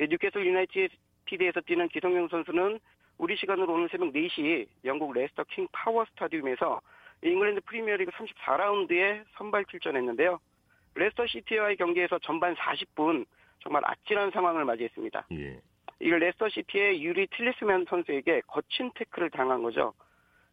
이 0.00 0.06
뉴캐슬 0.08 0.44
유나이티드에서 0.46 1.60
뛰는 1.66 1.88
기성용 1.88 2.28
선수는 2.28 2.80
우리 3.18 3.36
시간으로 3.36 3.72
오늘 3.72 3.88
새벽 3.88 4.12
4시 4.12 4.66
영국 4.84 5.12
레스터 5.12 5.44
킹 5.44 5.68
파워 5.72 6.04
스타디움에서 6.06 6.80
잉글랜드 7.22 7.60
프리미어리그 7.62 8.10
34라운드에 8.12 9.24
선발 9.36 9.64
출전했는데요. 9.66 10.38
레스터 10.94 11.26
시티와의 11.26 11.76
경기에서 11.76 12.18
전반 12.20 12.54
40분 12.54 13.24
정말 13.60 13.82
아찔한 13.84 14.30
상황을 14.30 14.64
맞이했습니다. 14.64 15.26
예. 15.32 15.60
이를 16.00 16.18
레스터 16.18 16.48
시티의 16.48 17.02
유리 17.02 17.26
틸레만스 17.28 17.86
선수에게 17.88 18.42
거친 18.46 18.90
태클을 18.94 19.30
당한 19.30 19.62
거죠. 19.62 19.94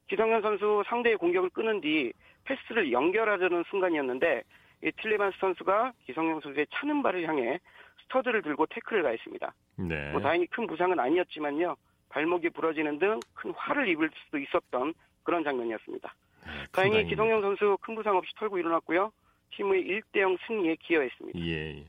기성용 0.08 0.42
선수 0.42 0.84
상대의 0.88 1.18
공격을 1.18 1.50
끊은 1.50 1.82
뒤 1.82 2.14
패스를 2.46 2.92
연결하려는 2.92 3.64
순간이었는데 3.70 4.44
이 4.84 4.92
틸레만스 4.94 5.38
선수가 5.40 5.94
기성용 6.06 6.42
선수의 6.42 6.68
차는 6.72 7.04
발을 7.04 7.28
향해 7.28 7.60
스터드를 8.04 8.42
들고 8.42 8.66
태클을 8.68 9.04
가했습니다. 9.04 9.54
네. 9.78 10.12
뭐 10.12 10.22
다행히 10.22 10.48
큰 10.48 10.68
부상은 10.68 11.00
아니었지만요. 11.00 11.76
발목이 12.12 12.50
부러지는 12.52 13.00
등 13.00 13.20
큰 13.34 13.52
화를 13.52 13.88
입을 13.90 14.10
수도 14.26 14.38
있었던 14.38 14.94
그런 15.24 15.44
장면이었습니다. 15.44 16.14
네, 16.46 16.52
큰 16.52 16.72
다행히. 16.72 17.06
기성용 17.06 17.42
선수 17.42 17.78
큰 17.82 17.96
부상 17.96 18.16
없이 18.18 18.32
털고 18.38 18.58
일어났고요. 18.60 19.12
팀의 19.56 19.84
1대0 19.84 20.38
승리에 20.48 20.76
기여했습니다. 20.80 21.40
예. 21.40 21.78
예. 21.80 21.86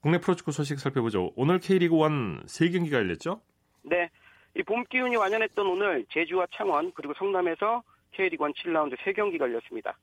국내 0.00 0.18
프로축구 0.18 0.52
소식 0.52 0.78
살펴보죠. 0.78 1.32
오늘 1.36 1.58
K리그 1.58 1.94
1 1.96 2.44
3경기가 2.46 2.92
열렸죠? 2.92 3.40
네. 3.82 4.08
이 4.56 4.62
봄 4.62 4.84
기운이 4.84 5.16
완연했던 5.16 5.66
오늘 5.66 6.06
제주와 6.10 6.46
창원 6.52 6.92
그리고 6.94 7.12
성남에서 7.14 7.82
K리그1 8.14 8.54
7라운드 8.56 8.96
3경기가 8.96 9.40
열렸습니다. 9.42 9.98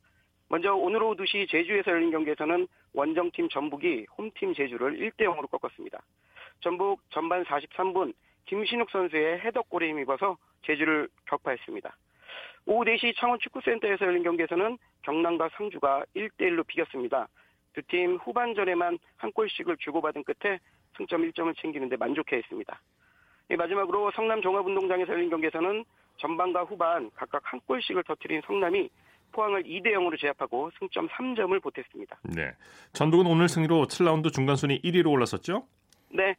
먼저 0.50 0.74
오늘 0.76 1.02
오후 1.02 1.16
2시 1.16 1.50
제주에서 1.50 1.92
열린 1.92 2.12
경기에서는 2.12 2.68
원정팀 2.94 3.50
전북이 3.50 4.06
홈팀 4.18 4.54
제주를 4.54 4.98
1대 5.00 5.22
0으로 5.26 5.50
꺾었습니다. 5.50 6.00
전북 6.62 7.00
전반 7.10 7.44
43분 7.46 8.14
김신욱 8.46 8.90
선수의 8.92 9.40
헤더골에 9.40 9.90
힘입어서 9.90 10.38
제주를 10.66 11.10
격파했습니다. 11.26 11.96
오후 12.66 12.86
4시 12.86 13.14
창원 13.18 13.40
축구센터에서 13.40 14.06
열린 14.06 14.24
경기에서는 14.24 14.78
경남과 15.04 15.50
상주가 15.58 16.04
1대1로 16.16 16.66
비겼습니다. 16.66 17.28
두 17.74 17.82
팀 17.88 18.18
후반전에만 18.18 19.00
한 19.18 19.32
골씩을 19.32 19.78
주고받은 19.78 20.24
끝에 20.24 20.60
승점 20.96 21.24
1점을 21.24 21.54
챙기는데 21.60 21.98
만족해 21.98 22.38
했습니다. 22.38 22.80
예, 23.50 23.56
마지막으로 23.56 24.12
성남 24.16 24.42
종합운동장에서 24.42 25.12
열린 25.14 25.30
경기에서는 25.30 25.84
전반과 26.18 26.64
후반 26.64 27.10
각각 27.16 27.42
한 27.46 27.60
골씩을 27.62 28.04
터뜨린 28.04 28.42
성남이 28.46 28.90
포항을 29.32 29.64
2대 29.64 29.88
0으로 29.88 30.20
제압하고 30.20 30.70
승점 30.78 31.08
3점을 31.10 31.60
보탰습니다. 31.62 32.20
네. 32.36 32.52
전북은 32.94 33.26
오늘 33.26 33.50
승리로 33.50 33.88
7라운드 33.88 34.32
중간 34.32 34.56
순위 34.56 34.80
1위로 34.82 35.10
올랐었죠? 35.12 35.66
네. 36.12 36.36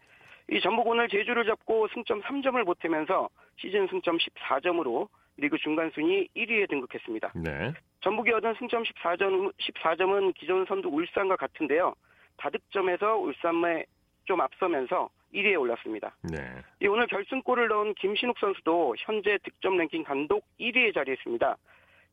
이 0.50 0.60
전북 0.60 0.86
오늘 0.86 1.08
제주를 1.08 1.44
잡고 1.46 1.88
승점 1.88 2.20
3점을 2.22 2.64
보태면서 2.64 3.28
시즌 3.56 3.86
승점 3.88 4.18
14점으로 4.18 5.08
리그 5.36 5.56
중간 5.58 5.90
순위 5.94 6.28
1위에 6.36 6.68
등극했습니다. 6.68 7.32
네. 7.36 7.72
전북이 8.00 8.30
얻은 8.32 8.54
승점 8.58 8.82
14점, 8.82 9.52
14점은 9.58 10.34
기존 10.34 10.64
선두 10.66 10.88
울산과 10.88 11.36
같은데요. 11.36 11.94
다득점에서 12.36 13.16
울산에 13.16 13.84
좀 14.24 14.40
앞서면서 14.40 15.08
1위에 15.32 15.58
올랐습니다. 15.60 16.14
네. 16.22 16.38
이 16.80 16.86
오늘 16.86 17.06
결승골을 17.06 17.68
넣은 17.68 17.94
김신욱 17.94 18.38
선수도 18.38 18.94
현재 18.98 19.38
득점 19.42 19.76
랭킹 19.78 20.04
단독 20.04 20.44
1위에 20.60 20.94
자리했습니다. 20.94 21.56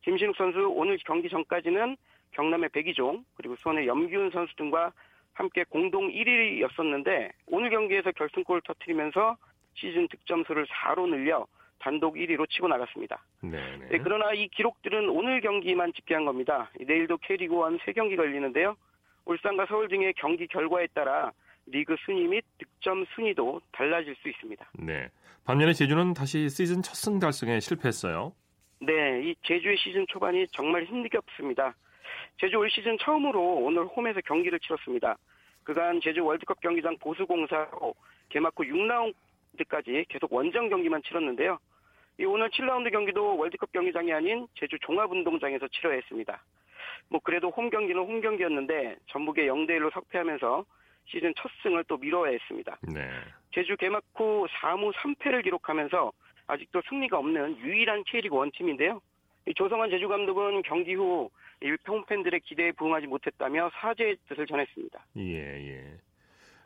김신욱 0.02 0.36
선수 0.36 0.68
오늘 0.74 0.98
경기 1.04 1.28
전까지는 1.28 1.96
경남의 2.32 2.70
백이종 2.70 3.24
그리고 3.34 3.54
수원의 3.60 3.86
염기훈 3.86 4.30
선수 4.30 4.54
등과 4.56 4.92
함께 5.34 5.64
공동 5.68 6.08
1위였었는데 6.10 7.30
오늘 7.46 7.70
경기에서 7.70 8.12
결승골을 8.12 8.62
터뜨리면서 8.62 9.36
시즌 9.74 10.06
득점수를 10.08 10.66
4로 10.66 11.08
늘려 11.08 11.46
단독 11.78 12.14
1위로 12.14 12.48
치고 12.48 12.68
나갔습니다. 12.68 13.24
네. 13.42 13.50
네. 13.78 13.88
네, 13.90 13.98
그러나 13.98 14.32
이 14.32 14.46
기록들은 14.48 15.08
오늘 15.08 15.40
경기만 15.40 15.92
집계한 15.94 16.24
겁니다. 16.24 16.70
내일도 16.78 17.16
K리그 17.18 17.54
1 17.54 17.78
3경기가 17.78 18.18
열리는데요. 18.18 18.76
울산과 19.24 19.66
서울 19.66 19.88
등의 19.88 20.12
경기 20.14 20.46
결과에 20.46 20.86
따라 20.94 21.32
리그 21.66 21.96
순위 22.04 22.26
및 22.26 22.44
득점 22.58 23.04
순위도 23.14 23.60
달라질 23.72 24.14
수 24.16 24.28
있습니다. 24.28 24.70
네. 24.80 25.08
반면에 25.44 25.72
제주는 25.72 26.12
다시 26.14 26.48
시즌 26.48 26.82
첫 26.82 26.94
승 26.94 27.18
달성에 27.18 27.58
실패했어요. 27.60 28.32
네, 28.80 29.22
이 29.22 29.34
제주의 29.42 29.76
시즌 29.76 30.04
초반이 30.08 30.46
정말 30.48 30.84
힘겹습니다. 30.84 31.74
제주 32.38 32.56
올 32.56 32.70
시즌 32.70 32.98
처음으로 32.98 33.40
오늘 33.56 33.84
홈에서 33.86 34.20
경기를 34.22 34.58
치렀습니다. 34.60 35.16
그간 35.64 36.00
제주 36.00 36.24
월드컵 36.24 36.60
경기장 36.60 36.96
보수공사로 36.98 37.94
개막 38.28 38.52
후 38.56 38.64
6라운드까지 38.64 40.06
계속 40.08 40.32
원정 40.32 40.68
경기만 40.68 41.02
치렀는데요. 41.02 41.58
이 42.18 42.24
오늘 42.24 42.50
7라운드 42.50 42.90
경기도 42.90 43.36
월드컵 43.36 43.72
경기장이 43.72 44.12
아닌 44.12 44.46
제주 44.54 44.78
종합운동장에서 44.80 45.68
치러야 45.68 45.94
했습니다. 45.94 46.42
뭐 47.08 47.20
그래도 47.22 47.50
홈 47.50 47.70
경기는 47.70 48.00
홈 48.00 48.20
경기였는데 48.20 48.96
전북에 49.06 49.46
0대 49.46 49.70
1로 49.78 49.92
석패하면서 49.92 50.64
시즌 51.06 51.32
첫 51.36 51.50
승을 51.62 51.84
또 51.84 51.96
미뤄야 51.96 52.30
했습니다. 52.32 52.78
네. 52.92 53.08
제주 53.52 53.76
개막 53.76 54.02
후 54.14 54.46
4무 54.60 54.92
3패를 54.94 55.42
기록하면서 55.44 56.12
아직도 56.46 56.82
승리가 56.88 57.18
없는 57.18 57.58
유일한 57.58 58.02
K리그 58.04 58.34
원 58.34 58.50
팀인데요. 58.52 59.00
이 59.46 59.54
조성환 59.54 59.90
제주 59.90 60.08
감독은 60.08 60.62
경기 60.62 60.94
후 60.94 61.30
홈팬들의 61.86 62.40
기대에 62.40 62.72
부응하지 62.72 63.06
못했다며 63.06 63.70
사죄의 63.74 64.16
뜻을 64.28 64.46
전했습니다. 64.46 65.04
예, 65.18 65.22
예. 65.68 65.84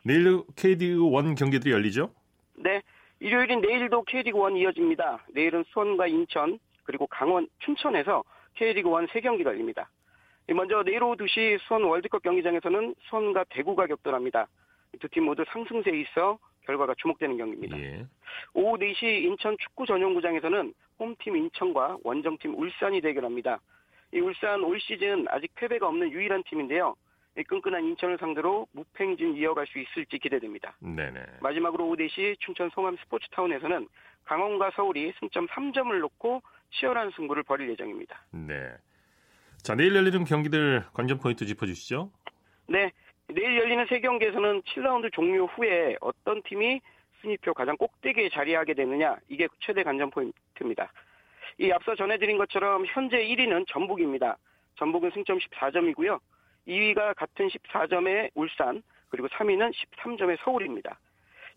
내일 0.03 0.41
KD 0.55 0.93
1 0.93 1.35
경기들이 1.35 1.71
열리죠? 1.73 2.11
네, 2.55 2.81
일요일인 3.19 3.61
내일도 3.61 4.03
K리그 4.03 4.37
1 4.51 4.57
이어집니다. 4.57 5.25
내일은 5.33 5.63
수원과 5.69 6.07
인천 6.07 6.59
그리고 6.83 7.07
강원, 7.07 7.47
춘천에서 7.59 8.23
K리그 8.55 8.89
1 8.89 9.07
3경기가 9.07 9.45
열립니다. 9.45 9.89
먼저 10.49 10.81
내일 10.83 11.03
오후 11.03 11.15
2시 11.17 11.59
수원 11.67 11.83
월드컵 11.83 12.23
경기장에서는 12.23 12.95
수원과 13.09 13.45
대구가 13.49 13.87
격돌합니다. 13.87 14.47
두 14.99 15.09
팀 15.09 15.25
모두 15.25 15.43
상승세에 15.49 15.93
있어 16.01 16.39
결과가 16.67 16.93
주목되는 16.97 17.37
경기입니다. 17.37 17.79
예. 17.79 18.05
오후 18.53 18.77
4시 18.77 19.23
인천 19.23 19.57
축구 19.57 19.85
전용구장에서는 19.85 20.73
홈팀 20.99 21.37
인천과 21.37 21.97
원정팀 22.03 22.59
울산이 22.59 23.01
대결합니다. 23.01 23.59
이 24.13 24.19
울산 24.19 24.63
올 24.63 24.79
시즌 24.79 25.25
아직 25.29 25.53
패배가 25.55 25.87
없는 25.87 26.11
유일한 26.11 26.43
팀인데요. 26.43 26.95
이 27.37 27.43
끈끈한 27.43 27.83
인천을 27.85 28.17
상대로 28.17 28.67
무팽진 28.71 29.35
이어갈 29.37 29.67
수 29.67 29.79
있을지 29.79 30.17
기대됩니다. 30.17 30.75
네네. 30.79 31.23
마지막으로 31.41 31.87
오후 31.87 31.95
4시 31.95 32.39
춘천 32.39 32.69
송암 32.71 32.97
스포츠타운에서는 33.03 33.87
강원과 34.25 34.71
서울이 34.75 35.13
승점 35.19 35.47
3점을 35.47 35.99
놓고 35.99 36.41
치열한 36.71 37.11
승부를 37.15 37.43
벌일 37.43 37.69
예정입니다. 37.69 38.25
네. 38.31 38.71
자, 39.57 39.75
내일 39.75 39.95
열리는 39.95 40.23
경기들 40.23 40.85
관전 40.93 41.19
포인트 41.19 41.45
짚어주시죠. 41.45 42.11
네, 42.69 42.91
내일 43.29 43.57
열리는 43.57 43.85
세 43.87 43.99
경기에서는 43.99 44.61
7라운드 44.61 45.11
종료 45.11 45.47
후에 45.47 45.97
어떤 45.99 46.41
팀이 46.43 46.79
순위표 47.19 47.53
가장 47.53 47.75
꼭대기에 47.75 48.29
자리하게 48.29 48.73
되느냐 48.73 49.17
이게 49.27 49.49
최대 49.59 49.83
관전 49.83 50.11
포인트입니다. 50.11 50.91
이 51.57 51.69
앞서 51.71 51.95
전해드린 51.95 52.37
것처럼 52.37 52.85
현재 52.85 53.17
1위는 53.17 53.65
전북입니다. 53.67 54.37
전북은 54.77 55.11
승점 55.11 55.39
14점이고요. 55.39 56.19
2위가 56.67 57.15
같은 57.15 57.49
14점의 57.49 58.29
울산, 58.33 58.81
그리고 59.09 59.27
3위는 59.27 59.73
13점의 59.73 60.37
서울입니다. 60.43 60.97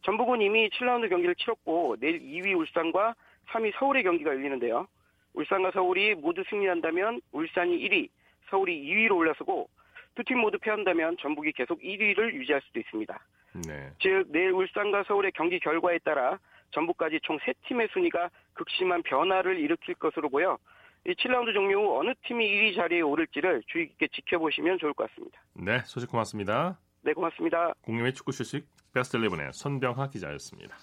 전북은 0.02 0.40
이미 0.40 0.68
7라운드 0.70 1.08
경기를 1.08 1.36
치렀고 1.36 1.96
내일 2.00 2.20
2위 2.20 2.56
울산과 2.58 3.14
3위 3.50 3.72
서울의 3.78 4.02
경기가 4.02 4.30
열리는데요. 4.30 4.88
울산과 5.34 5.70
서울이 5.70 6.16
모두 6.16 6.42
승리한다면 6.48 7.20
울산이 7.30 7.78
1위, 7.78 8.08
서울이 8.48 8.82
2위로 8.82 9.16
올라서고 9.16 9.68
두 10.14 10.24
팀 10.24 10.38
모두 10.38 10.58
패한다면 10.58 11.16
전북이 11.20 11.52
계속 11.52 11.80
1위를 11.80 12.34
유지할 12.34 12.60
수도 12.62 12.80
있습니다. 12.80 13.20
네. 13.66 13.90
즉 14.00 14.24
내일 14.28 14.52
울산과 14.52 15.04
서울의 15.04 15.32
경기 15.34 15.58
결과에 15.58 15.98
따라 15.98 16.38
전북까지 16.72 17.20
총 17.22 17.38
3팀의 17.38 17.90
순위가 17.92 18.30
극심한 18.54 19.02
변화를 19.02 19.58
일으킬 19.58 19.94
것으로 19.94 20.28
보여 20.28 20.58
이 21.06 21.12
7라운드 21.14 21.54
종료 21.54 21.80
후 21.80 22.00
어느 22.00 22.12
팀이 22.26 22.46
1위 22.46 22.76
자리에 22.76 23.00
오를지를 23.00 23.62
주의 23.66 23.88
깊게 23.88 24.08
지켜보시면 24.08 24.78
좋을 24.78 24.92
것 24.94 25.08
같습니다. 25.08 25.40
네, 25.54 25.80
소식 25.84 26.10
고맙습니다. 26.10 26.78
네, 27.02 27.12
고맙습니다. 27.12 27.72
국내외 27.82 28.12
축구 28.12 28.32
소식 28.32 28.66
베스트 28.92 29.16
11의 29.18 29.52
손병하 29.52 30.10
기자였습니다. 30.10 30.76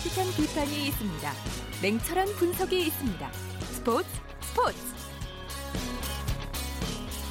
따뜻한 0.00 0.24
비판이 0.34 0.86
있습니다. 0.88 1.30
냉철한 1.82 2.26
분석이 2.38 2.86
있습니다. 2.86 3.28
스포츠 3.32 4.08
스포츠 4.40 4.78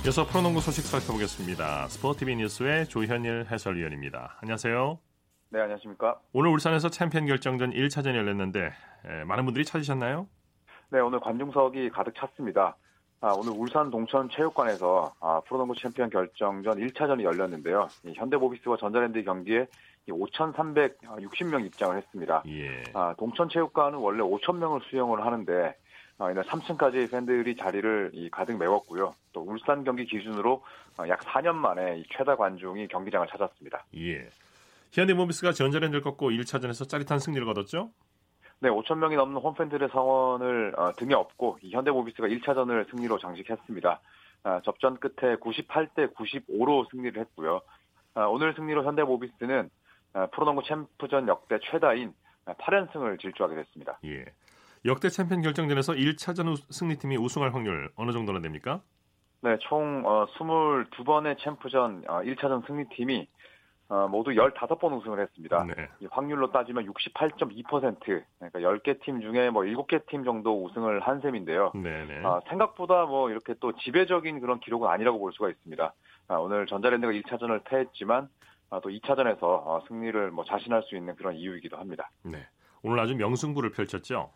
이어서 0.05 0.23
프로농구 0.27 0.61
소식 0.61 0.83
살펴보겠습니다. 0.83 1.87
스포티비 1.87 2.35
뉴스의 2.35 2.85
조현일 2.85 3.47
해설위원입니다. 3.49 4.37
안녕하세요. 4.41 4.99
네, 5.49 5.61
안녕하십니까. 5.61 6.19
오늘 6.31 6.51
울산에서 6.51 6.89
챔피언 6.89 7.25
결정전 7.25 7.71
1차전이 7.71 8.15
열렸는데 8.15 8.71
에, 9.05 9.23
많은 9.23 9.45
분들이 9.45 9.65
찾으셨나요? 9.65 10.27
네, 10.89 10.99
오늘 10.99 11.19
관중석이 11.21 11.89
가득 11.89 12.13
찼습니다. 12.13 12.77
아, 13.21 13.33
오늘 13.33 13.51
울산 13.51 13.89
동천 13.89 14.29
체육관에서 14.29 15.15
아, 15.19 15.41
프로농구 15.47 15.73
챔피언 15.81 16.11
결정전 16.11 16.77
1차전이 16.77 17.23
열렸는데요. 17.23 17.87
이 18.05 18.13
현대모비스와 18.13 18.77
전자랜드 18.77 19.23
경기에 19.23 19.65
5,360명 20.11 21.65
입장을 21.65 21.95
했습니다. 21.97 22.43
예. 22.47 22.83
아, 22.93 23.15
동천 23.17 23.49
체육관은 23.49 23.99
원래 23.99 24.21
5,000명을 24.21 24.83
수용을 24.89 25.25
하는데 25.25 25.75
아, 26.17 26.31
이날 26.31 26.43
3층까지 26.43 27.11
팬들이 27.11 27.55
자리를 27.55 28.11
이 28.13 28.29
가득 28.29 28.57
메웠고요. 28.57 29.15
또 29.31 29.41
울산 29.41 29.83
경기 29.83 30.05
기준으로 30.05 30.63
아, 30.97 31.07
약 31.07 31.19
4년 31.21 31.55
만에 31.55 31.99
이 31.99 32.03
최다 32.11 32.35
관중이 32.35 32.87
경기장을 32.89 33.27
찾았습니다. 33.27 33.85
예. 33.95 34.29
현대모비스가 34.91 35.53
전자랜드를 35.53 36.01
꺾고 36.01 36.31
1차전에서 36.31 36.89
짜릿한 36.89 37.19
승리를 37.19 37.45
거뒀죠? 37.45 37.91
네, 38.61 38.69
5천 38.69 38.97
명이 38.97 39.15
넘는 39.15 39.37
홈팬들의 39.37 39.89
성원을 39.89 40.73
어, 40.77 40.91
등에 40.93 41.13
업고 41.13 41.57
이 41.61 41.71
현대모비스가 41.71 42.27
1차전을 42.27 42.89
승리로 42.91 43.17
장식했습니다. 43.19 44.01
아, 44.43 44.61
접전 44.63 44.99
끝에 44.99 45.35
98대 45.37 46.13
95로 46.13 46.89
승리를 46.91 47.19
했고요. 47.21 47.61
아, 48.15 48.25
오늘 48.25 48.53
승리로 48.55 48.83
현대모비스는 48.83 49.69
아, 49.69 49.78
프로농구 50.31 50.63
챔프전 50.63 51.27
역대 51.27 51.59
최다인 51.71 52.13
8연승을 52.45 53.19
질주하게 53.19 53.55
됐습니다. 53.55 53.99
예. 54.05 54.25
역대 54.85 55.09
챔피언 55.09 55.41
결정전에서 55.41 55.93
1차전 55.93 56.55
승리팀이 56.71 57.17
우승할 57.17 57.53
확률 57.53 57.91
어느 57.95 58.11
정도나 58.11 58.39
됩니까? 58.39 58.81
네, 59.41 59.57
총 59.61 60.03
어, 60.05 60.25
22번의 60.37 61.37
챔프전 61.43 62.03
어, 62.07 62.21
1차전 62.21 62.65
승리팀이 62.65 63.27
어, 63.89 64.07
모두 64.07 64.31
15번 64.31 64.95
우승을 64.97 65.19
했습니다. 65.19 65.65
네. 65.65 65.89
이 65.99 66.07
확률로 66.11 66.51
따지면 66.51 66.85
68.2%, 66.85 67.99
그러니까 67.99 68.59
10개 68.59 69.01
팀 69.01 69.19
중에 69.19 69.49
뭐 69.49 69.63
7개 69.63 70.05
팀 70.05 70.23
정도 70.23 70.63
우승을 70.63 70.99
한 70.99 71.21
셈인데요. 71.21 71.71
네네. 71.73 72.23
아, 72.23 72.39
생각보다 72.49 73.05
뭐 73.05 73.31
이렇게 73.31 73.55
또 73.59 73.75
지배적인 73.75 74.41
그런 74.41 74.59
기록은 74.59 74.87
아니라고 74.87 75.17
볼 75.17 75.33
수가 75.33 75.49
있습니다. 75.49 75.93
아, 76.27 76.35
오늘 76.35 76.67
전자랜드가 76.67 77.11
1차전을 77.13 77.63
패했지만 77.63 78.25
아, 78.25 78.27
또 78.69 78.89
2차전에서 78.89 79.41
어, 79.41 79.81
승리를 79.87 80.31
뭐 80.31 80.43
자신할 80.45 80.83
수 80.83 80.95
있는 80.95 81.15
그런 81.15 81.35
이유이기도 81.35 81.77
합니다. 81.77 82.09
네. 82.23 82.45
오늘 82.83 82.99
아주 82.99 83.15
명승부를 83.15 83.71
펼쳤죠? 83.71 84.29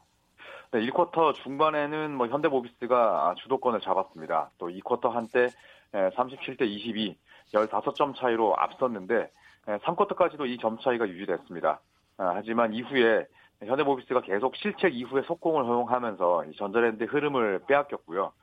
네, 0.72 0.80
1쿼터 0.88 1.36
중반에는 1.36 2.16
뭐 2.16 2.28
현대모비스가 2.28 3.30
아, 3.30 3.36
주도권을 3.36 3.80
잡았습니다. 3.82 4.50
또 4.58 4.68
2쿼터 4.70 5.12
한때 5.12 5.48
37대 5.94 6.64
22, 6.64 7.16
15점 7.54 8.16
차이로 8.16 8.56
앞섰는데 8.58 9.30
3쿼터까지도 9.68 10.48
이 10.48 10.58
점 10.58 10.80
차이가 10.80 11.08
유지됐습니다. 11.08 11.80
아, 12.18 12.32
하지만 12.36 12.74
이후에 12.74 13.28
현대모비스가 13.64 14.22
계속 14.22 14.56
실책 14.56 14.96
이후에 14.96 15.22
속공을 15.22 15.64
허용하면서 15.66 16.46
이 16.46 16.56
전자랜드의 16.58 17.08
흐름을 17.08 17.62
빼앗겼고요. 17.68 18.34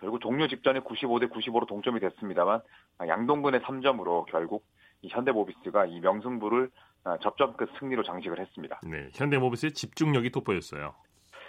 결국 0.00 0.20
종료 0.20 0.46
직전에 0.48 0.80
95대 0.80 1.30
95로 1.32 1.66
동점이 1.66 2.00
됐습니다만 2.00 2.60
아, 2.98 3.06
양동근의 3.06 3.60
3점으로 3.60 4.26
결국 4.26 4.64
이 5.02 5.08
현대모비스가 5.08 5.86
이 5.86 6.00
명승부를 6.00 6.70
아, 7.04 7.16
접점 7.22 7.56
끝 7.56 7.70
승리로 7.78 8.02
장식을 8.02 8.38
했습니다. 8.38 8.80
네. 8.82 9.08
현대모비스의 9.14 9.72
집중력이 9.72 10.30
돋보였어요. 10.30 10.94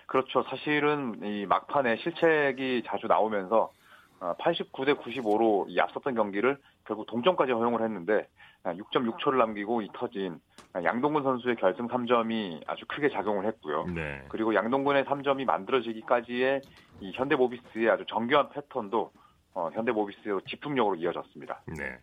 그렇죠. 0.07 0.43
사실은 0.43 1.19
이 1.23 1.45
막판에 1.45 1.97
실책이 1.97 2.83
자주 2.85 3.07
나오면서 3.07 3.71
89대 4.19 4.95
95로 5.01 5.65
이 5.67 5.79
앞섰던 5.79 6.15
경기를 6.15 6.57
결국 6.85 7.07
동점까지 7.07 7.53
허용을 7.53 7.81
했는데 7.81 8.27
6.6초를 8.63 9.37
남기고 9.37 9.81
이 9.81 9.89
터진 9.93 10.39
양동근 10.75 11.23
선수의 11.23 11.55
결승 11.55 11.87
3점이 11.87 12.61
아주 12.67 12.85
크게 12.87 13.09
작용을 13.09 13.45
했고요. 13.47 13.85
네. 13.85 14.23
그리고 14.29 14.53
양동근의 14.53 15.05
3점이 15.05 15.45
만들어지기까지의 15.45 16.61
이 16.99 17.11
현대모비스의 17.13 17.89
아주 17.89 18.05
정교한 18.07 18.49
패턴도 18.49 19.11
어, 19.53 19.69
현대모비스의 19.73 20.41
집중력으로 20.47 20.95
이어졌습니다. 20.95 21.61
네. 21.77 21.97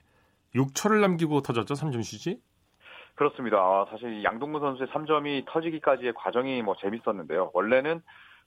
6초를 0.54 1.00
남기고 1.00 1.42
터졌죠, 1.42 1.74
3점 1.74 2.02
슛이? 2.02 2.40
그렇습니다. 3.14 3.58
아, 3.58 3.86
사실 3.90 4.12
이 4.14 4.24
양동근 4.24 4.60
선수의 4.60 4.88
3점이 4.88 5.44
터지기까지의 5.46 6.12
과정이 6.14 6.62
뭐 6.62 6.76
재밌었는데요. 6.80 7.50
원래는 7.52 8.00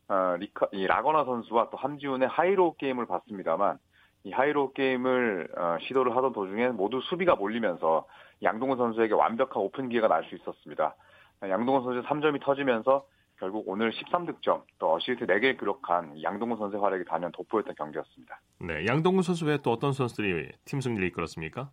어, 0.08 0.36
리카, 0.40 0.68
이 0.72 0.88
라건아 0.88 1.26
선수와 1.26 1.70
또 1.70 1.78
함지훈의 1.78 2.28
하이로우 2.30 2.76
게임을 2.78 3.06
봤습니다만 3.06 3.78
이 4.24 4.32
하이로우 4.32 4.74
게임을 4.74 5.50
어, 5.58 5.78
시도를 5.82 6.16
하던 6.16 6.34
도중에 6.34 6.70
모두 6.70 7.02
수비가 7.02 7.36
몰리면서 7.36 8.08
양동근 8.44 8.78
선수에게 8.78 9.14
완벽한 9.14 9.62
오픈 9.62 9.90
기회가 9.90 10.08
날 10.08 10.24
수 10.24 10.36
있었습니다. 10.36 10.96
양동근 11.44 11.84
선수의 11.84 12.04
3점이 12.04 12.42
터지면서 12.44 13.06
결국 13.40 13.64
오늘 13.68 13.92
13득점 13.92 14.64
또 14.80 14.94
어시스트 14.94 15.26
4개를 15.26 15.60
기록한 15.60 16.22
양동근 16.22 16.58
선수의 16.58 16.82
활약이 16.82 17.06
단연 17.06 17.32
돋보였던 17.32 17.76
경기였습니다. 17.76 18.40
네. 18.60 18.86
양동근 18.86 19.24
선수 19.24 19.46
외에 19.46 19.58
또 19.64 19.72
어떤 19.72 19.92
선수들이 19.94 20.50
팀 20.66 20.80
승리를 20.80 21.06
이끌었습니까? 21.08 21.70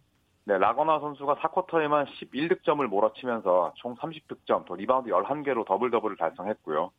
네, 0.48 0.56
라건아 0.56 0.98
선수가 1.00 1.34
4쿼터에만 1.34 2.06
11득점을 2.06 2.82
몰아치면서 2.86 3.74
총 3.76 3.94
30득점, 3.96 4.64
또 4.64 4.76
리바운드 4.76 5.10
11개로 5.10 5.66
더블 5.66 5.90
더블을 5.90 6.16
달성했고요. 6.16 6.90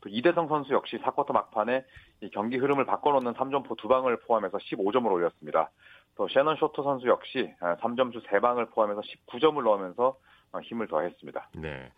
또 0.00 0.08
이대성 0.08 0.46
선수 0.46 0.72
역시 0.72 0.98
4쿼터 0.98 1.32
막판에 1.32 1.84
이 2.20 2.30
경기 2.30 2.58
흐름을 2.58 2.86
바꿔놓는 2.86 3.34
3점포 3.34 3.76
2방을 3.76 4.24
포함해서 4.24 4.56
15점을 4.58 5.10
올렸습니다. 5.10 5.72
또 6.14 6.28
섀넌 6.28 6.54
쇼터 6.58 6.84
선수 6.84 7.08
역시 7.08 7.52
3점슛 7.60 8.24
3방을 8.24 8.70
포함해서 8.70 9.00
19점을 9.00 9.60
넣으면서 9.64 10.16
어, 10.52 10.60
힘을 10.60 10.86
더했습니다. 10.86 11.48
네. 11.56 11.90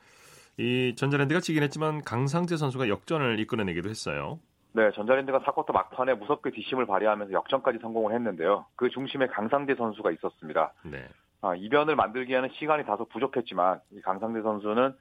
이 0.57 0.95
전자랜드가 0.97 1.40
지긴 1.40 1.64
했지만 1.64 2.01
강상재 2.01 2.57
선수가 2.57 2.88
역전을 2.88 3.40
이끌어내기도 3.40 3.90
했어요. 3.90 4.38
네, 4.76 4.90
전자랜드가 4.90 5.40
4쿼터 5.40 5.72
막판에 5.72 6.14
무섭게 6.14 6.50
뒷심을 6.50 6.87
발휘하면서 6.87 7.32
역전까지 7.32 7.78
성공을 7.78 8.12
했는데요. 8.12 8.66
그 8.74 8.90
중심에 8.90 9.28
강상재 9.28 9.76
선수가 9.76 10.10
있었습니다. 10.10 10.72
네. 10.82 11.06
아, 11.42 11.54
이변을 11.54 11.94
만들기에는 11.94 12.48
시간이 12.54 12.84
다소 12.84 13.04
부족했지만 13.04 13.80
이 13.92 14.00
강상재 14.00 14.42
선수는 14.42 14.94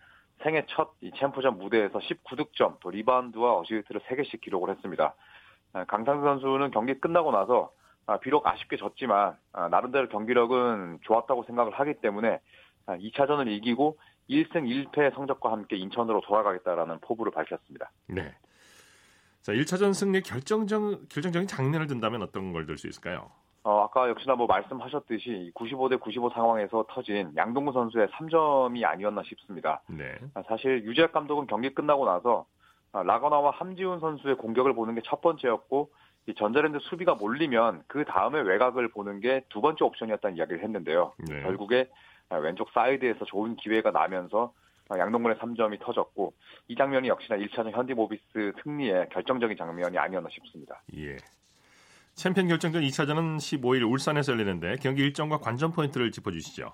생애 0.44 0.66
첫 0.68 0.94
이 1.02 1.12
챔프전 1.18 1.58
무대에서 1.58 2.00
19득점, 2.00 2.80
또 2.82 2.92
리바운드와 2.92 3.60
어시스트를 3.60 4.02
3개씩 4.02 4.42
기록을 4.42 4.70
했습니다. 4.70 5.16
아, 5.74 5.86
강상재 5.86 6.24
선수는 6.24 6.70
경기 6.70 6.94
끝나고 7.00 7.32
나서 7.32 7.72
아, 8.06 8.18
비록 8.18 8.46
아쉽게 8.46 8.78
졌지만 8.78 9.38
아, 9.54 9.70
나름대로 9.70 10.08
경기력은 10.10 11.00
좋았다고 11.02 11.46
생각을 11.46 11.74
하기 11.74 11.96
때문에 11.96 12.40
2차전을 12.86 13.48
이기고 13.48 13.98
1승 14.30 14.92
1패 14.92 15.16
성적과 15.16 15.52
함께 15.52 15.78
인천으로 15.78 16.22
돌아가겠다라는 16.22 17.00
포부를 17.00 17.32
밝혔습니다. 17.32 17.92
네. 18.08 18.36
자, 19.44 19.52
1차전 19.52 19.94
승리 19.94 20.22
결정적, 20.22 21.10
결정적인 21.10 21.48
장면을 21.48 21.88
든다면 21.88 22.22
어떤 22.22 22.54
걸 22.54 22.66
들 22.66 22.78
수 22.78 22.88
있을까요? 22.88 23.30
어, 23.64 23.82
아까 23.84 24.10
역시나 24.10 24.36
뭐 24.36 24.48
말씀하셨듯이 24.48 25.52
95대 25.56 26.00
95 26.00 26.30
상황에서 26.32 26.86
터진 26.90 27.32
양동구 27.36 27.72
선수의 27.74 28.08
3점이 28.08 28.84
아니었나 28.86 29.22
싶습니다. 29.24 29.82
네. 29.88 30.16
사실 30.48 30.84
유재학 30.84 31.12
감독은 31.14 31.48
경기 31.48 31.70
끝나고 31.74 32.06
나서 32.06 32.46
라거나와 32.94 33.52
함지훈 33.52 34.00
선수의 34.00 34.36
공격을 34.38 34.74
보는 34.74 34.96
게 34.96 35.02
첫 35.06 35.22
번째였고 35.22 35.90
이 36.28 36.34
전자랜드 36.36 36.80
수비가 36.82 37.16
몰리면 37.16 37.84
그 37.88 38.06
다음에 38.06 38.40
외곽을 38.42 38.90
보는 38.90 39.20
게 39.22 39.44
두 39.50 39.60
번째 39.62 39.84
옵션이었다는 39.86 40.38
이야기를 40.38 40.62
했는데요. 40.64 41.14
네. 41.18 41.42
결국에 41.44 41.90
왼쪽 42.30 42.70
사이드에서 42.72 43.26
좋은 43.26 43.56
기회가 43.58 43.92
나면서 43.92 44.54
양동근의 45.00 45.38
3점이 45.38 45.80
터졌고 45.80 46.34
이 46.68 46.76
장면이 46.76 47.08
역시나 47.08 47.38
1차전 47.38 47.72
현대모비스 47.72 48.54
승리의 48.64 49.10
결정적인 49.10 49.58
장면이 49.58 49.98
아니었나 49.98 50.30
싶습니다. 50.30 50.82
예. 50.96 51.18
챔피언 52.16 52.48
결정전 52.48 52.84
2차전은 52.84 53.38
15일 53.38 53.90
울산에서 53.90 54.34
열리는데 54.34 54.76
경기 54.82 55.02
일정과 55.02 55.40
관전 55.40 55.72
포인트를 55.72 56.12
짚어주시죠. 56.12 56.72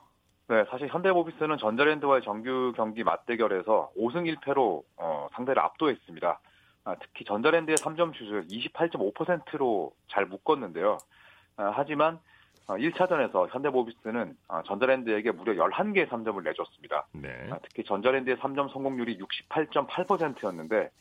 네, 0.49 0.65
사실 0.69 0.87
현대모비스는 0.87 1.57
전자랜드와의 1.59 2.23
정규 2.23 2.73
경기 2.75 3.03
맞대결에서 3.03 3.91
5승 3.97 4.35
1패로 4.35 4.83
어, 4.97 5.27
상대를 5.33 5.61
압도했습니다. 5.61 6.39
아, 6.85 6.95
특히 6.95 7.23
전자랜드의 7.25 7.77
3점 7.77 8.17
슛을 8.17 8.47
28.5%로 8.47 9.93
잘 10.07 10.25
묶었는데요. 10.25 10.97
아, 11.57 11.71
하지만 11.75 12.19
1차전에서 12.75 13.35
어, 13.35 13.47
현대모비스는 13.47 14.37
어, 14.47 14.61
전자랜드에게 14.63 15.31
무려 15.31 15.53
11개의 15.53 16.07
3점을 16.09 16.43
내줬습니다. 16.43 17.07
네. 17.13 17.49
아, 17.51 17.57
특히 17.63 17.83
전자랜드의 17.83 18.37
3점 18.37 18.71
성공률이 18.71 19.17
68.8%였는데 19.19 20.91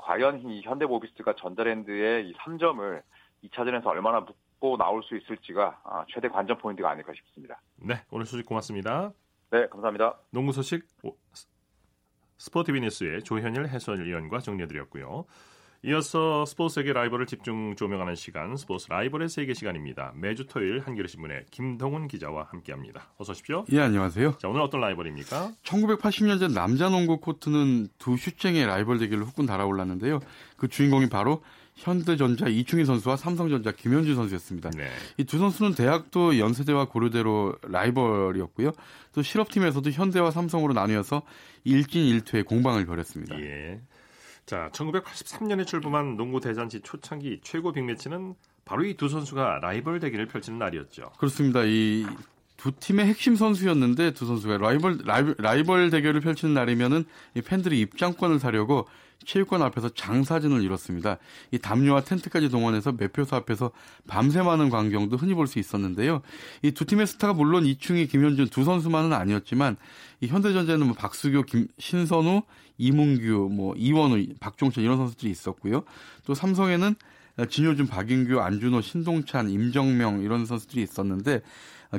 과연 0.00 0.40
이 0.50 0.60
현대모비스가 0.62 1.34
전자랜드의 1.36 2.28
이 2.28 2.34
3점을 2.34 3.02
2차전에서 3.44 3.86
얼마나 3.86 4.20
묶고 4.20 4.76
나올 4.76 5.02
수 5.04 5.16
있을지가 5.16 5.80
아, 5.84 6.04
최대 6.08 6.28
관전 6.28 6.58
포인트가 6.58 6.90
아닐까 6.90 7.12
싶습니다. 7.14 7.60
네, 7.76 7.94
오늘 8.10 8.26
소식 8.26 8.44
고맙습니다. 8.44 9.12
네, 9.50 9.66
감사합니다. 9.68 10.18
농구 10.30 10.52
소식 10.52 10.84
스포티비 12.38 12.80
뉴스의 12.80 13.22
조현일 13.22 13.68
해설위원과 13.68 14.40
정리해드렸고요. 14.40 15.24
이어서 15.84 16.44
스포츠 16.44 16.74
세계 16.74 16.92
라이벌을 16.92 17.26
집중 17.26 17.76
조명하는 17.76 18.16
시간 18.16 18.56
스포츠 18.56 18.88
라이벌의 18.88 19.28
세계 19.28 19.54
시간입니다. 19.54 20.12
매주 20.16 20.46
토요일 20.46 20.80
한겨레신문의 20.80 21.44
김동훈 21.52 22.08
기자와 22.08 22.48
함께합니다. 22.50 23.12
어서 23.16 23.30
오십시오. 23.30 23.64
예, 23.70 23.80
안녕하세요. 23.80 24.38
자, 24.38 24.48
오늘 24.48 24.60
어떤 24.60 24.80
라이벌입니까? 24.80 25.52
1980년대 25.62 26.52
남자 26.52 26.88
농구 26.88 27.20
코트는 27.20 27.88
두 27.98 28.16
슛쟁이의 28.16 28.66
라이벌 28.66 28.98
대결로 28.98 29.24
후끈 29.26 29.46
달아올랐는데요. 29.46 30.18
그 30.56 30.66
주인공이 30.66 31.08
바로 31.10 31.44
현대전자 31.76 32.48
이충희 32.48 32.84
선수와 32.84 33.16
삼성전자 33.16 33.70
김현준 33.70 34.16
선수였습니다. 34.16 34.70
네. 34.70 34.88
이 35.16 35.23
두 35.23 35.38
선수는 35.38 35.76
대학도 35.76 36.40
연세대와 36.40 36.86
고려대로 36.86 37.54
라이벌이었고요. 37.62 38.72
또 39.12 39.22
실업팀에서도 39.22 39.88
현대와 39.88 40.32
삼성으로 40.32 40.74
나뉘어서 40.74 41.22
1진 41.64 42.20
1퇴의 42.20 42.44
공방을 42.46 42.84
벌였습니다. 42.84 43.40
예. 43.40 43.80
자, 44.48 44.70
1983년에 44.72 45.66
출범한 45.66 46.16
농구 46.16 46.40
대잔치 46.40 46.80
초창기 46.80 47.40
최고 47.42 47.70
빅매치는 47.70 48.34
바로 48.64 48.82
이 48.82 48.94
두 48.94 49.10
선수가 49.10 49.58
라이벌 49.60 50.00
대결을 50.00 50.24
펼치는 50.26 50.58
날이었죠. 50.58 51.12
그렇습니다. 51.18 51.64
이 51.64 52.06
두 52.58 52.72
팀의 52.72 53.06
핵심 53.06 53.36
선수였는데 53.36 54.12
두 54.12 54.26
선수가 54.26 54.58
라이벌 54.58 54.98
라이벌, 55.38 55.90
대결을 55.90 56.20
펼치는 56.20 56.54
날이면은 56.54 57.04
이 57.34 57.40
팬들이 57.40 57.80
입장권을 57.80 58.40
사려고 58.40 58.88
체육관 59.24 59.62
앞에서 59.62 59.90
장사진을 59.90 60.62
이뤘습니다. 60.62 61.18
이 61.50 61.58
담요와 61.58 62.02
텐트까지 62.02 62.48
동원해서 62.48 62.92
매표소 62.92 63.36
앞에서 63.36 63.72
밤새 64.06 64.42
많은 64.42 64.70
광경도 64.70 65.16
흔히 65.16 65.34
볼 65.34 65.46
수 65.46 65.58
있었는데요. 65.58 66.22
이 66.62 66.70
두 66.70 66.84
팀의 66.84 67.06
스타가 67.06 67.32
물론 67.34 67.66
이충희, 67.66 68.06
김현준 68.06 68.48
두 68.48 68.64
선수만은 68.64 69.12
아니었지만 69.12 69.76
이 70.20 70.28
현대전자는 70.28 70.86
뭐 70.86 70.94
박수교, 70.94 71.42
김, 71.42 71.68
신선우, 71.78 72.42
이문규, 72.78 73.50
뭐 73.52 73.74
이원우, 73.76 74.24
박종철 74.40 74.84
이런 74.84 74.96
선수들이 74.96 75.30
있었고요. 75.30 75.84
또 76.24 76.34
삼성에는 76.34 76.94
진효준, 77.50 77.86
박인규, 77.86 78.40
안준호, 78.40 78.80
신동찬, 78.80 79.50
임정명 79.50 80.22
이런 80.22 80.46
선수들이 80.46 80.82
있었는데 80.82 81.42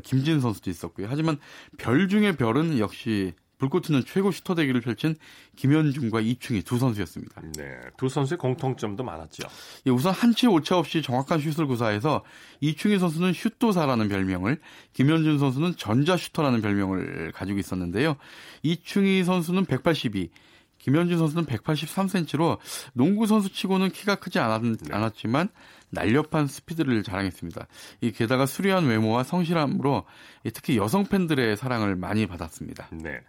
김진 0.04 0.40
선수도 0.40 0.70
있었고요. 0.70 1.08
하지만 1.10 1.38
별 1.78 2.08
중에 2.08 2.36
별은 2.36 2.78
역시 2.80 3.34
불꽃 3.60 3.82
튀는 3.82 4.06
최고 4.06 4.32
슈터 4.32 4.56
대결을 4.56 4.82
펼친 4.82 5.16
김현중과 5.58 6.22
이충희 6.22 6.64
두 6.64 6.80
선수였습니다. 6.80 7.42
네, 7.58 7.78
두 7.98 8.10
선수의 8.10 8.38
공통점도 8.38 9.04
많았죠. 9.04 9.48
예, 9.86 9.92
우선 9.92 10.14
한치 10.14 10.48
오차 10.48 10.78
없이 10.78 11.02
정확한 11.02 11.40
슛을 11.40 11.68
구사해서 11.68 12.24
이충희 12.62 12.98
선수는 12.98 13.34
슛도사라는 13.34 14.08
별명을, 14.08 14.60
김현준 14.94 15.38
선수는 15.38 15.76
전자슈터라는 15.76 16.62
별명을 16.62 17.34
가지고 17.34 17.60
있었는데요. 17.60 18.16
이충희 18.64 19.26
선수는 19.26 19.66
182, 19.66 20.30
김현준 20.78 21.18
선수는 21.18 21.46
183cm로 21.46 22.58
농구 22.94 23.28
선수치고는 23.28 23.90
키가 23.92 24.16
크지 24.16 24.40
않았, 24.40 24.62
네. 24.62 25.10
지만 25.16 25.50
날렵한 25.90 26.48
스피드를 26.48 27.04
자랑했습니다. 27.04 27.68
이 28.02 28.12
게다가 28.12 28.46
수려한 28.46 28.86
외모와 28.86 29.24
성실함으로 29.24 30.06
특히 30.54 30.78
여성 30.78 31.04
팬들의 31.04 31.58
사랑을 31.58 31.98
많이 31.98 32.26
받았습니다. 32.26 32.88
네. 32.94 33.20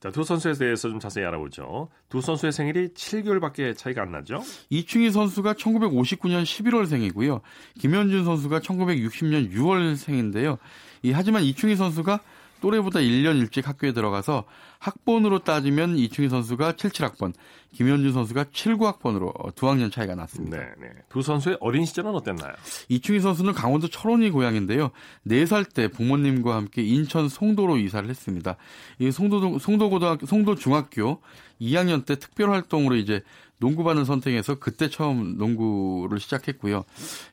자, 0.00 0.10
두 0.10 0.24
선수에 0.24 0.52
대해서 0.52 0.88
좀 0.88 1.00
자세히 1.00 1.24
알아보죠. 1.24 1.88
두 2.08 2.20
선수의 2.20 2.52
생일이 2.52 2.88
7개월밖에 2.88 3.76
차이가 3.76 4.02
안 4.02 4.12
나죠? 4.12 4.42
이충희 4.68 5.10
선수가 5.10 5.54
1959년 5.54 6.42
11월생이고요. 6.42 7.40
김현준 7.80 8.24
선수가 8.24 8.60
1960년 8.60 9.52
6월생인데요. 9.52 10.58
이 11.02 11.12
하지만 11.12 11.42
이충희 11.44 11.76
선수가 11.76 12.20
또래보다 12.66 12.98
1년 12.98 13.38
일찍 13.38 13.68
학교에 13.68 13.92
들어가서 13.92 14.44
학번으로 14.80 15.40
따지면 15.40 15.98
이충희 15.98 16.28
선수가 16.28 16.72
77학번, 16.72 17.32
김현준 17.72 18.12
선수가 18.12 18.44
79학번으로 18.44 19.54
두 19.54 19.68
학년 19.68 19.90
차이가 19.90 20.16
났습니다. 20.16 20.58
네, 20.58 20.64
네. 20.80 20.88
두 21.08 21.22
선수의 21.22 21.58
어린 21.60 21.84
시절은 21.84 22.12
어땠나요? 22.12 22.52
이충희 22.88 23.20
선수는 23.20 23.52
강원도 23.52 23.88
철원이 23.88 24.30
고향인데요. 24.30 24.90
4살 25.28 25.72
때 25.72 25.88
부모님과 25.88 26.56
함께 26.56 26.82
인천 26.82 27.28
송도로 27.28 27.78
이사를 27.78 28.08
했습니다. 28.08 28.56
이 28.98 29.12
송도 29.12 29.60
송도고등학교 29.60 30.26
송도중학교 30.26 31.20
2학년 31.60 32.04
때 32.04 32.16
특별 32.16 32.50
활동으로 32.50 32.96
이제 32.96 33.22
농구반을 33.58 34.04
선택해서 34.04 34.56
그때 34.56 34.90
처음 34.90 35.38
농구를 35.38 36.20
시작했고요. 36.20 36.84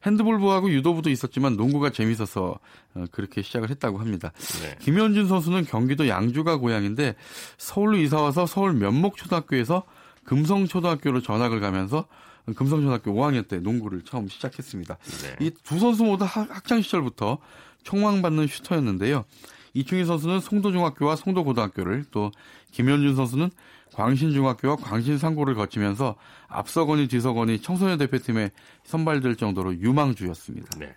핸드볼부하고 0.06 0.72
유도부도 0.72 1.10
있었지만 1.10 1.58
농구가 1.58 1.90
재밌어서 1.90 2.60
어, 2.96 3.06
그렇게 3.12 3.42
시작을 3.42 3.70
했다고 3.70 3.98
합니다. 3.98 4.32
네. 4.62 4.78
김현준 4.80 5.28
선수는 5.28 5.66
경기도 5.66 6.08
양주가 6.08 6.58
고향인데 6.58 7.16
서울로 7.58 7.98
이사 7.98 8.22
와서 8.22 8.46
서울 8.46 8.74
면목초등학교에서 8.74 9.84
금성초등학교로 10.24 11.22
전학을 11.22 11.60
가면서 11.60 12.08
금성초등학교 12.56 13.14
5학년 13.14 13.48
때 13.48 13.60
농구를 13.60 14.04
처음 14.04 14.28
시작했습니다. 14.28 14.98
네. 14.98 15.46
이두 15.46 15.80
선수 15.80 16.04
모두 16.04 16.26
학창 16.26 16.82
시절부터 16.82 17.40
총망받는 17.84 18.48
슈터였는데요. 18.48 19.26
이충희 19.74 20.06
선수는 20.06 20.40
송도중학교와 20.40 21.16
송도고등학교를 21.16 22.06
또 22.12 22.32
김현준 22.72 23.16
선수는 23.16 23.50
광신중학교와 23.94 24.78
광신상고를 24.78 25.56
거치면서 25.56 26.16
앞서거니 26.48 27.08
뒤서거니 27.08 27.62
청소년 27.62 27.98
대표팀에 27.98 28.52
선발될 28.84 29.36
정도로 29.36 29.76
유망주였습니다. 29.76 30.80
네. 30.80 30.96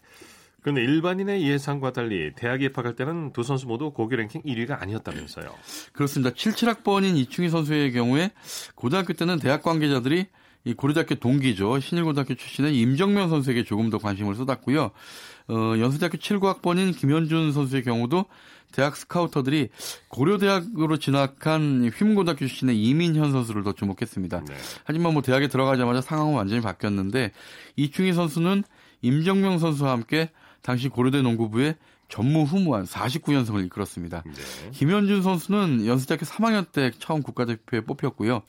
그런데 0.62 0.82
일반인의 0.82 1.46
예상과 1.48 1.92
달리 1.92 2.32
대학에 2.34 2.64
입학할 2.64 2.96
때는 2.96 3.32
두 3.32 3.44
선수 3.44 3.68
모두 3.68 3.92
고교 3.92 4.16
랭킹 4.16 4.42
1위가 4.42 4.82
아니었다면서요. 4.82 5.54
그렇습니다. 5.92 6.34
77학번인 6.34 7.16
이충희 7.18 7.50
선수의 7.50 7.92
경우에 7.92 8.32
고등학교 8.74 9.12
때는 9.12 9.38
대학 9.38 9.62
관계자들이 9.62 10.26
이 10.66 10.74
고려대학교 10.74 11.14
동기죠. 11.14 11.78
신일고등학교 11.78 12.34
출신의 12.34 12.76
임정명 12.76 13.28
선수에게 13.28 13.62
조금 13.62 13.88
더 13.88 13.98
관심을 13.98 14.34
쏟았고요. 14.34 14.90
어, 15.48 15.54
연세대학교 15.78 16.18
7구학번인 16.18 16.96
김현준 16.98 17.52
선수의 17.52 17.84
경우도 17.84 18.24
대학 18.72 18.96
스카우터들이 18.96 19.68
고려대학으로 20.08 20.96
진학한 20.96 21.88
휘문고등학교 21.94 22.48
출신의 22.48 22.82
이민현 22.82 23.30
선수를 23.30 23.62
더 23.62 23.74
주목했습니다. 23.74 24.44
네. 24.44 24.54
하지만 24.82 25.12
뭐 25.12 25.22
대학에 25.22 25.46
들어가자마자 25.46 26.00
상황은 26.00 26.34
완전히 26.34 26.60
바뀌었는데 26.60 27.30
이충희 27.76 28.12
선수는 28.12 28.64
임정명 29.02 29.60
선수와 29.60 29.92
함께 29.92 30.30
당시 30.62 30.88
고려대 30.88 31.22
농구부의 31.22 31.76
전무후무한 32.08 32.86
49연승을 32.86 33.64
이끌었습니다. 33.66 34.24
네. 34.26 34.32
김현준 34.72 35.22
선수는 35.22 35.86
연세대학교 35.86 36.26
3학년 36.26 36.72
때 36.72 36.90
처음 36.98 37.22
국가대표에 37.22 37.82
뽑혔고요. 37.82 38.42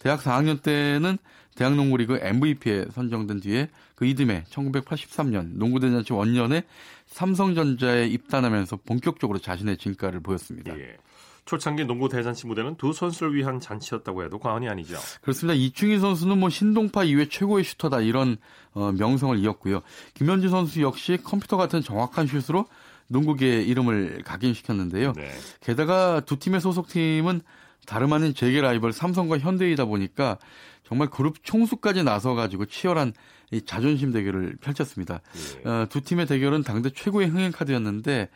대학 0.00 0.20
4학년 0.20 0.60
때는 0.62 1.18
대학 1.54 1.74
농구리그 1.74 2.18
MVP에 2.22 2.86
선정된 2.92 3.40
뒤에 3.40 3.68
그 3.94 4.06
이듬해 4.06 4.44
1983년 4.50 5.56
농구대잔치 5.56 6.12
원년에 6.12 6.64
삼성전자에 7.06 8.06
입단하면서 8.06 8.78
본격적으로 8.86 9.38
자신의 9.38 9.76
진가를 9.76 10.20
보였습니다. 10.20 10.78
예. 10.78 10.96
초창기 11.44 11.84
농구 11.84 12.08
대잔치 12.08 12.46
무대는 12.46 12.76
두 12.76 12.92
선수를 12.92 13.34
위한 13.34 13.58
잔치였다고 13.58 14.24
해도 14.24 14.38
과언이 14.38 14.68
아니죠. 14.68 14.96
그렇습니다. 15.20 15.54
이충희 15.54 15.98
선수는 15.98 16.38
뭐 16.38 16.48
신동파 16.48 17.04
이후에 17.04 17.28
최고의 17.28 17.64
슈터다 17.64 18.02
이런 18.02 18.36
어, 18.72 18.92
명성을 18.92 19.36
이었고요. 19.38 19.82
김현주 20.14 20.48
선수 20.48 20.80
역시 20.80 21.18
컴퓨터 21.22 21.56
같은 21.56 21.82
정확한 21.82 22.26
슛으로 22.26 22.66
농구계의 23.08 23.66
이름을 23.66 24.22
각인시켰는데요. 24.24 25.12
네. 25.14 25.28
게다가 25.60 26.20
두 26.20 26.38
팀의 26.38 26.60
소속팀은 26.60 27.40
다름 27.86 28.12
아닌 28.12 28.34
재계 28.34 28.60
라이벌 28.60 28.92
삼성과 28.92 29.38
현대이다 29.38 29.84
보니까 29.84 30.38
정말 30.84 31.08
그룹 31.08 31.44
총수까지 31.44 32.02
나서가지고 32.02 32.66
치열한 32.66 33.12
이 33.52 33.62
자존심 33.62 34.12
대결을 34.12 34.56
펼쳤습니다. 34.60 35.20
예. 35.64 35.68
어, 35.68 35.86
두 35.88 36.00
팀의 36.00 36.26
대결은 36.26 36.62
당대 36.62 36.90
최고의 36.90 37.28
흥행 37.28 37.52
카드였는데 37.52 38.28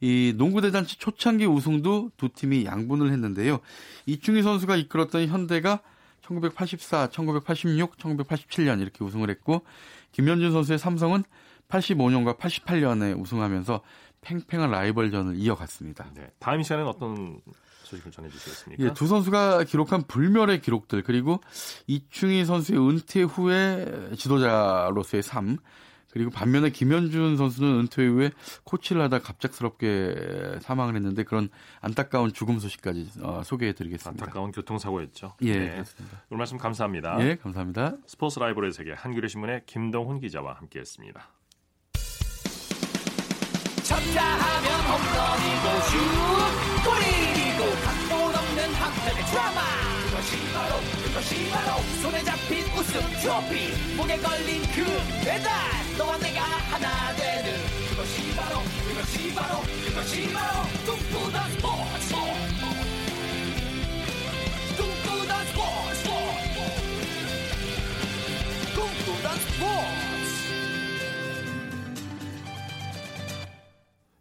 이 0.00 0.34
농구 0.36 0.60
대잔치 0.60 0.98
초창기 0.98 1.46
우승도 1.46 2.10
두 2.16 2.28
팀이 2.28 2.64
양분을 2.64 3.10
했는데요. 3.10 3.60
이충희 4.06 4.42
선수가 4.42 4.76
이끌었던 4.76 5.26
현대가 5.28 5.80
1984, 6.22 7.08
1986, 7.08 7.96
1987년 7.96 8.80
이렇게 8.80 9.04
우승을 9.04 9.30
했고 9.30 9.64
김현준 10.12 10.52
선수의 10.52 10.78
삼성은 10.78 11.24
85년과 11.68 12.38
88년에 12.38 13.18
우승하면서 13.20 13.80
팽팽한 14.20 14.70
라이벌전을 14.70 15.36
이어갔습니다. 15.36 16.10
네, 16.14 16.28
다음 16.38 16.62
시간에는 16.62 16.88
어떤 16.88 17.40
소식을 17.86 18.12
전해주시겠습니까? 18.12 18.84
예, 18.84 18.92
두 18.92 19.06
선수가 19.06 19.64
기록한 19.64 20.02
불멸의 20.06 20.60
기록들 20.60 21.02
그리고 21.02 21.40
이충희 21.86 22.44
선수의 22.44 22.80
은퇴 22.80 23.22
후에 23.22 24.10
지도자로서의 24.16 25.22
삶 25.22 25.58
그리고 26.10 26.30
반면에 26.30 26.70
김현준 26.70 27.36
선수는 27.36 27.80
은퇴 27.80 28.06
후에 28.06 28.30
코치를 28.64 29.02
하다 29.02 29.18
갑작스럽게 29.18 30.60
사망을 30.62 30.96
했는데 30.96 31.24
그런 31.24 31.50
안타까운 31.80 32.32
죽음 32.32 32.58
소식까지 32.58 33.10
어, 33.20 33.42
소개해드리겠습니다. 33.44 34.24
안타까운 34.24 34.50
교통사고였죠. 34.50 35.34
예, 35.42 35.58
네. 35.58 35.70
그렇습니다. 35.72 36.22
오늘 36.30 36.38
말씀 36.38 36.56
감사합니다. 36.56 37.20
예, 37.20 37.36
감사합니다. 37.36 37.96
스포츠 38.06 38.38
라이브의 38.38 38.72
세계 38.72 38.92
한겨레 38.92 39.28
신문의 39.28 39.62
김동훈 39.66 40.20
기자와 40.20 40.54
함께했습니다. 40.54 41.28
쳤다 43.82 44.22
하면 44.22 44.80
홈런이고 44.80 45.80
슛 45.82 46.36
각본 46.86 47.25
한편의 49.16 49.24
드라마. 49.30 49.60
그것이 50.06 50.36
바로 50.52 50.76
그것이 51.04 51.50
바로 51.50 51.82
손에 52.02 52.22
잡힌 52.22 52.64
우승 52.76 53.00
트로피. 53.20 53.96
목에 53.96 54.18
걸린 54.18 54.62
그 54.74 54.84
배달. 55.24 55.50
너와 55.96 56.18
내가 56.18 56.42
하나 56.42 57.14
되는 57.16 57.52
그것이 57.88 58.36
바로 58.36 58.60
그것이 58.88 59.34
바로 59.34 59.60
그것이 59.86 60.32
바로 60.32 60.62
꿈꾸던 60.84 61.50
스포츠. 61.52 62.14
꿈꾸던 64.76 65.46
스포츠. 65.46 66.08
꿈꾸던 68.74 69.36
스포츠. 69.38 70.06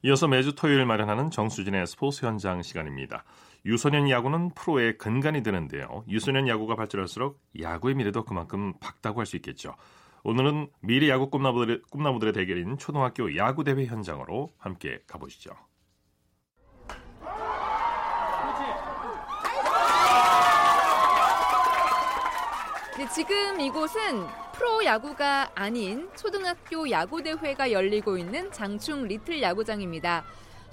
이어서 0.04 0.28
매주 0.28 0.54
토요일 0.54 0.86
마련하는 0.86 1.32
정수진의 1.32 1.88
스포츠 1.88 2.26
현장 2.26 2.62
시간입니다. 2.62 3.24
유소년 3.66 4.10
야구는 4.10 4.52
프로의 4.52 4.98
근간이 4.98 5.42
되는데요. 5.42 6.04
유소년 6.08 6.48
야구가 6.48 6.76
발전할수록 6.76 7.42
야구의 7.60 7.96
미래도 7.96 8.24
그만큼 8.24 8.74
밝다고 8.80 9.20
할 9.20 9.26
수 9.26 9.36
있겠죠. 9.38 9.76
오늘은 10.24 10.70
미래 10.82 11.10
야구 11.10 11.30
꿈나무들의, 11.30 11.82
꿈나무들의 11.90 12.34
대결인 12.34 12.78
초등학교 12.78 13.36
야구 13.38 13.64
대회 13.64 13.86
현장으로 13.86 14.50
함께 14.58 15.00
가보시죠. 15.08 15.52
네, 22.98 23.10
지금 23.14 23.60
이곳은 23.60 24.26
프로 24.54 24.86
야구가 24.86 25.52
아닌 25.54 26.10
초등학교 26.16 26.90
야구 26.90 27.22
대회가 27.22 27.72
열리고 27.72 28.18
있는 28.18 28.52
장충 28.52 29.08
리틀 29.08 29.42
야구장입니다. 29.42 30.24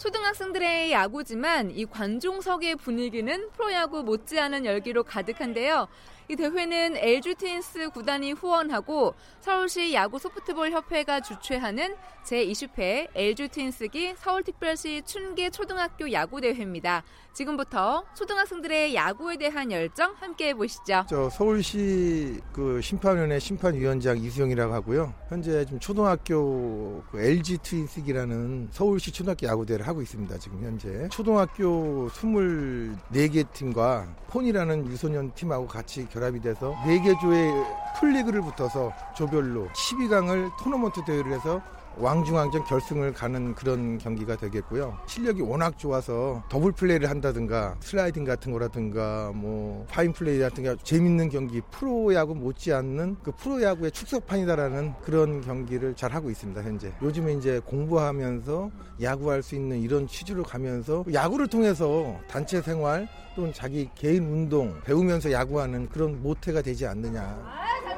초등학생들의 0.03 0.91
야구지만 0.91 1.71
이 1.71 1.87
관중석의 1.87 2.75
분위기는 2.75 3.49
프로야구 3.53 4.03
못지않은 4.03 4.67
열기로 4.67 5.05
가득한데요. 5.05 5.87
이 6.29 6.35
대회는 6.35 6.97
LG 6.97 7.37
트윈스 7.37 7.91
구단이 7.91 8.33
후원하고 8.33 9.15
서울시 9.39 9.95
야구 9.95 10.19
소프트볼 10.19 10.73
협회가 10.73 11.21
주최하는 11.21 11.95
제20회 12.25 13.11
LG 13.15 13.47
트윈스기 13.47 14.15
서울특별시 14.17 15.03
춘계 15.05 15.51
초등학교 15.51 16.11
야구 16.11 16.41
대회입니다. 16.41 17.05
지금부터 17.33 18.05
초등학생들의 18.15 18.95
야구에 18.95 19.37
대한 19.37 19.71
열정 19.73 20.15
함께 20.19 20.49
해보시죠. 20.49 21.07
저 21.09 21.31
서울시 21.31 22.41
그 22.53 22.81
심판위원회 22.83 23.39
심판위원장 23.39 24.19
이수영이라고 24.19 24.73
하고요. 24.73 25.15
현재 25.29 25.65
지금 25.65 25.81
초등학교 25.81 27.03
그 27.11 27.21
LG 27.21 27.59
트윈스기라는 27.59 28.69
서울시 28.71 29.13
초등학교 29.13 29.47
야구대회를 29.47 29.87
하고 29.87 30.03
있습니다. 30.03 30.39
지금 30.39 30.63
현재 30.63 31.09
초등학교 31.11 32.09
24개 32.09 33.51
팀과 33.53 34.07
포니라는 34.29 34.87
유소년 34.87 35.33
팀하고 35.35 35.67
같이 35.67 36.09
결합이 36.09 36.41
돼서 36.41 36.75
4개 36.85 37.19
조의 37.21 37.53
풀리그를 37.99 38.43
붙어서 38.43 38.93
조별로 39.17 39.69
12강을 39.69 40.51
토너먼트 40.59 41.05
대회를 41.05 41.33
해서 41.33 41.63
왕중왕전 41.99 42.65
결승을 42.65 43.13
가는 43.13 43.55
그런 43.55 43.99
경기가 43.99 44.37
되겠고요. 44.37 44.99
실력이 45.07 45.43
워낙 45.43 45.79
좋아서 45.79 46.43
더블 46.49 46.73
플레이를 46.73 47.09
한다든가 47.11 47.77
슬라이딩 47.81 48.25
같은 48.25 48.53
거라든가 48.53 49.33
뭐 49.35 49.87
파인 49.91 50.13
플레이 50.13 50.39
같은 50.39 50.63
게 50.63 50.77
재밌는 50.83 51.29
경기 51.29 51.61
프로야구 51.71 52.35
못지않는 52.35 53.17
그 53.23 53.33
프로야구의 53.33 53.93
축소판이다라는 53.93 54.95
그런 55.03 55.41
경기를 55.41 55.95
잘 55.95 56.13
하고 56.13 56.31
있습니다 56.31 56.63
현재. 56.63 56.93
요즘에 57.03 57.35
이제 57.35 57.61
공부하면서 57.65 58.71
야구할 59.01 59.43
수 59.43 59.55
있는 59.55 59.81
이런 59.81 60.07
취지로 60.07 60.43
가면서 60.43 61.05
야구를 61.13 61.49
통해서 61.49 62.19
단체 62.29 62.61
생활 62.63 63.09
또는 63.35 63.53
자기 63.53 63.89
개인 63.95 64.25
운동 64.25 64.79
배우면서 64.85 65.33
야구하는 65.33 65.89
그런 65.89 66.23
모태가 66.23 66.63
되지 66.63 66.87
않느냐. 66.87 67.92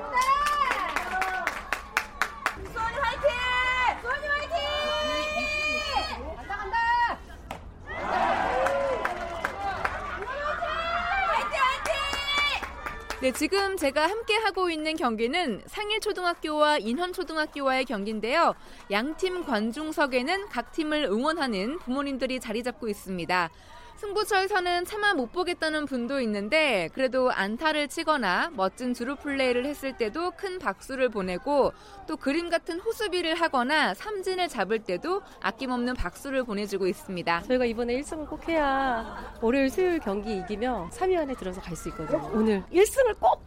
네, 13.25 13.33
지금 13.33 13.79
제가 13.79 14.07
함께 14.07 14.35
하고 14.35 14.69
있는 14.69 14.97
경기는 14.97 15.63
상일초등학교와 15.65 16.77
인헌초등학교와의 16.77 17.87
경기인데요. 17.87 18.55
양팀 18.91 19.47
관중석에는 19.47 20.51
각 20.51 20.73
팀을 20.73 21.05
응원하는 21.05 21.79
부모님들이 21.79 22.39
자리 22.39 22.63
잡고 22.63 22.87
있습니다. 22.87 23.49
승부처에서는 23.97 24.85
차마 24.85 25.15
못 25.15 25.33
보겠다는 25.33 25.87
분도 25.87 26.21
있는데 26.21 26.89
그래도 26.95 27.31
안타를 27.31 27.89
치거나 27.89 28.51
멋진 28.55 28.93
주루 28.93 29.17
플레이를 29.17 29.65
했을 29.67 29.97
때도 29.97 30.33
큰 30.33 30.59
박수를 30.59 31.09
보내고 31.09 31.73
또 32.07 32.17
그림 32.17 32.51
같은 32.51 32.81
호수비를 32.81 33.35
하거나 33.37 33.95
삼진을 33.95 34.49
잡을 34.49 34.81
때도 34.81 35.23
아낌없는 35.41 35.95
박수를 35.95 36.45
보내주고 36.45 36.87
있습니다. 36.87 37.43
저희가 37.43 37.65
이번에 37.65 38.01
1승을 38.01 38.29
꼭 38.29 38.49
해야 38.49 39.33
월요일 39.41 39.71
수요일 39.71 40.01
경기 40.01 40.37
이기면 40.39 40.91
3위 40.91 41.17
안에 41.17 41.35
들어서 41.35 41.61
갈 41.61 41.75
수 41.77 41.89
있거든요. 41.89 42.31
오늘 42.33 42.63
1승을 42.73 43.19
꼭 43.19 43.47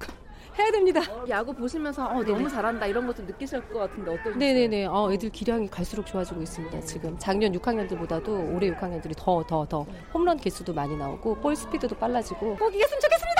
해야 0.59 0.71
됩니다. 0.71 1.01
야구 1.29 1.53
보시면서 1.53 2.05
어, 2.07 2.23
너무 2.23 2.49
잘한다 2.49 2.85
이런 2.87 3.05
것도 3.07 3.23
느끼실 3.23 3.61
것 3.69 3.79
같은데 3.79 4.11
어떠세요? 4.11 4.35
네네네. 4.35 4.85
어, 4.87 5.11
애들 5.11 5.29
기량이 5.29 5.67
갈수록 5.69 6.05
좋아지고 6.05 6.41
있습니다. 6.41 6.79
지금 6.81 7.15
작년 7.19 7.51
6학년들보다도 7.53 8.55
올해 8.55 8.71
6학년들이 8.73 9.13
더 9.17 9.43
더 9.43 9.65
더 9.65 9.85
홈런 10.13 10.37
개수도 10.37 10.73
많이 10.73 10.95
나오고 10.97 11.35
볼 11.35 11.55
스피드도 11.55 11.95
빨라지고 11.97 12.55
꼭 12.57 12.73
이겼으면 12.75 12.99
좋겠습니다. 13.01 13.37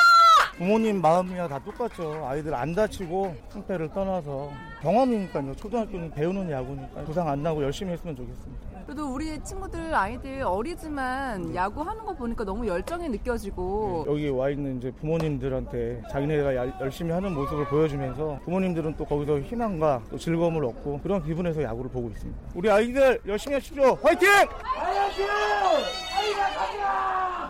부모님 0.57 1.01
마음이야 1.01 1.47
다 1.47 1.59
똑같죠. 1.63 2.25
아이들 2.27 2.53
안 2.55 2.73
다치고 2.73 3.35
상태를 3.49 3.89
떠나서 3.93 4.51
경험이니까요. 4.81 5.55
초등학교는 5.55 6.11
배우는 6.11 6.49
야구니까 6.49 7.03
부상 7.03 7.27
안 7.27 7.43
나고 7.43 7.63
열심히 7.63 7.91
했으면 7.93 8.15
좋겠습니다. 8.15 8.66
그래도 8.87 9.13
우리 9.13 9.37
친구들 9.43 9.93
아이들 9.93 10.41
어리지만 10.43 11.53
야구하는 11.53 12.05
거 12.05 12.13
보니까 12.13 12.45
너무 12.45 12.65
열정이 12.65 13.09
느껴지고 13.09 14.05
여기 14.07 14.29
와 14.29 14.49
있는 14.49 14.77
이제 14.77 14.91
부모님들한테 14.91 16.03
자기네가 16.09 16.55
열심히 16.79 17.11
하는 17.11 17.33
모습을 17.33 17.65
보여주면서 17.65 18.39
부모님들은 18.45 18.95
또 18.95 19.03
거기서 19.03 19.41
희망과 19.41 20.03
또 20.09 20.17
즐거움을 20.17 20.63
얻고 20.63 21.01
그런 21.03 21.21
기분에서 21.21 21.63
야구를 21.63 21.91
보고 21.91 22.07
있습니다. 22.07 22.39
우리 22.55 22.71
아이들 22.71 23.19
열심히 23.27 23.55
하십시오. 23.55 23.97
화이팅! 24.01 24.29
화이팅! 24.63 25.27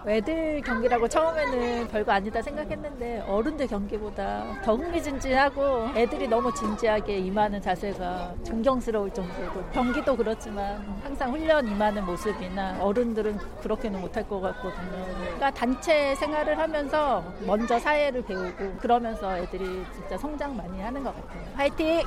애들 0.07 0.61
경기라고 0.61 1.07
처음에는 1.07 1.89
별거 1.89 2.13
아니다 2.13 2.41
생각했는데 2.41 3.25
어른들 3.27 3.67
경기보다 3.67 4.61
더 4.63 4.75
흥미진진하고 4.75 5.89
애들이 5.95 6.29
너무 6.29 6.53
진지하게 6.53 7.17
임하는 7.17 7.61
자세가 7.61 8.35
존경스러울 8.45 9.13
정도로 9.13 9.63
경기도 9.73 10.15
그렇지만 10.15 10.77
항상 11.03 11.33
훈련 11.33 11.67
임하는 11.67 12.05
모습이나 12.05 12.77
어른들은 12.79 13.37
그렇게는 13.61 13.99
못할 13.99 14.27
것 14.27 14.39
같거든요. 14.39 15.05
그러니까 15.13 15.51
단체 15.51 16.15
생활을 16.15 16.57
하면서 16.57 17.21
먼저 17.45 17.77
사회를 17.77 18.23
배우고 18.23 18.77
그러면서 18.79 19.37
애들이 19.37 19.85
진짜 19.93 20.17
성장 20.17 20.55
많이 20.55 20.79
하는 20.79 21.03
것 21.03 21.13
같아요. 21.15 21.43
화이팅! 21.55 22.01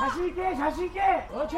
자신 0.00 0.28
있게 0.28 0.54
자신 0.54 0.84
있게 0.86 1.00
그렇지 1.30 1.56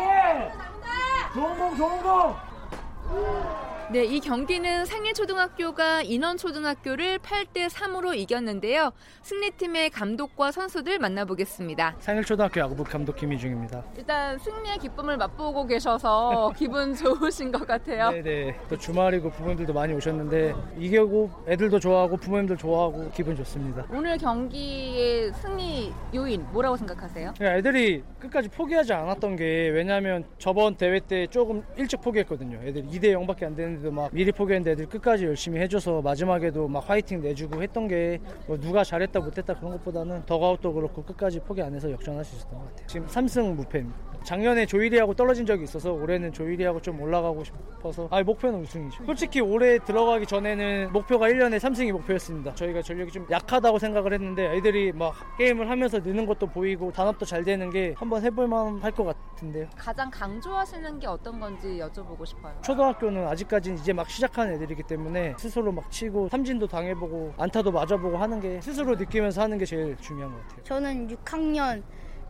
좋은 1.34 1.58
공 1.58 1.76
좋은 1.76 2.02
공 2.02 3.71
네, 3.92 4.06
이 4.06 4.20
경기는 4.20 4.86
생일초등학교가 4.86 6.00
인원초등학교를 6.00 7.18
8대 7.18 7.68
3으로 7.68 8.16
이겼는데요. 8.16 8.90
승리팀의 9.20 9.90
감독과 9.90 10.50
선수들 10.50 10.98
만나보겠습니다. 10.98 11.96
생일초등학교 11.98 12.60
야구부 12.62 12.84
감독 12.84 13.16
김희중입니다. 13.16 13.84
일단 13.98 14.38
승리의 14.38 14.78
기쁨을 14.78 15.18
맛보고 15.18 15.66
계셔서 15.66 16.52
기분 16.56 16.94
좋으신 16.94 17.52
것 17.52 17.66
같아요. 17.66 18.12
네네. 18.12 18.60
또 18.70 18.78
주말이고 18.78 19.30
부모님들도 19.30 19.74
많이 19.74 19.92
오셨는데 19.92 20.54
이기고 20.78 21.30
애들도 21.48 21.78
좋아하고 21.78 22.16
부모님들 22.16 22.56
좋아하고 22.56 23.10
기분 23.10 23.36
좋습니다. 23.36 23.84
오늘 23.90 24.16
경기의 24.16 25.34
승리 25.34 25.92
요인 26.14 26.46
뭐라고 26.50 26.78
생각하세요? 26.78 27.34
그냥 27.36 27.58
애들이 27.58 28.02
끝까지 28.18 28.48
포기하지 28.48 28.94
않았던 28.94 29.36
게 29.36 29.68
왜냐하면 29.68 30.24
저번 30.38 30.76
대회 30.76 30.98
때 30.98 31.26
조금 31.26 31.62
일찍 31.76 32.00
포기했거든요. 32.00 32.58
애들 32.66 32.84
2대 32.84 33.12
0밖에 33.12 33.44
안 33.44 33.54
되는데 33.54 33.81
도 33.82 33.90
막 33.90 34.10
미리 34.12 34.32
포기했는데 34.32 34.72
애들 34.72 34.86
끝까지 34.88 35.26
열심히 35.26 35.60
해줘서 35.60 36.00
마지막에도 36.02 36.68
막 36.68 36.88
화이팅 36.88 37.20
내주고 37.20 37.62
했던 37.62 37.88
게 37.88 38.18
뭐 38.46 38.58
누가 38.58 38.82
잘했다 38.84 39.20
못했다 39.20 39.54
그런 39.54 39.72
것보다는 39.72 40.24
더가웃도 40.26 40.72
그렇고 40.72 41.02
끝까지 41.04 41.40
포기 41.40 41.62
안 41.62 41.74
해서 41.74 41.90
역전할 41.90 42.24
수 42.24 42.36
있었던 42.36 42.58
것 42.58 42.64
같아요. 42.70 42.86
지금 42.86 43.06
3승 43.06 43.54
무패입니다. 43.54 44.12
작년에 44.24 44.66
조일이하고 44.66 45.14
떨어진 45.14 45.44
적이 45.44 45.64
있어서 45.64 45.92
올해는 45.92 46.32
조일이하고 46.32 46.80
좀 46.80 47.00
올라가고 47.00 47.42
싶어서 47.42 48.06
아 48.10 48.22
목표는 48.22 48.60
우승이죠. 48.60 49.04
솔직히 49.04 49.40
올해 49.40 49.78
들어가기 49.78 50.26
전에는 50.26 50.92
목표가 50.92 51.28
1년에 51.28 51.56
3승이 51.58 51.90
목표였습니다. 51.92 52.54
저희가 52.54 52.82
전력이 52.82 53.10
좀 53.10 53.26
약하다고 53.30 53.78
생각을 53.80 54.12
했는데 54.12 54.54
애들이 54.56 54.92
막 54.92 55.12
게임을 55.38 55.68
하면서 55.68 55.98
느는 55.98 56.26
것도 56.26 56.46
보이고 56.46 56.92
단합도 56.92 57.24
잘 57.26 57.42
되는 57.44 57.68
게 57.70 57.94
한번 57.96 58.22
해볼만 58.22 58.78
할 58.78 58.92
것 58.92 59.04
같은데요. 59.04 59.66
가장 59.76 60.10
강조하시는 60.10 60.98
게 61.00 61.06
어떤 61.06 61.40
건지 61.40 61.78
여쭤보고 61.80 62.24
싶어요. 62.26 62.54
초등학교는 62.62 63.26
아직까지 63.26 63.71
는 63.72 63.78
이제 63.78 63.92
막 63.92 64.08
시작하는 64.08 64.54
애들이기 64.54 64.82
때문에 64.82 65.34
스스로 65.38 65.72
막 65.72 65.90
치고 65.90 66.28
삼진도 66.28 66.66
당해보고 66.66 67.34
안타도 67.38 67.72
맞아보고 67.72 68.16
하는 68.18 68.40
게 68.40 68.60
스스로 68.60 68.94
느끼면서 68.94 69.42
하는 69.42 69.58
게 69.58 69.64
제일 69.64 69.96
중요한 69.96 70.32
것 70.32 70.40
같아요. 70.42 70.64
저는 70.64 71.08
6학년 71.08 71.82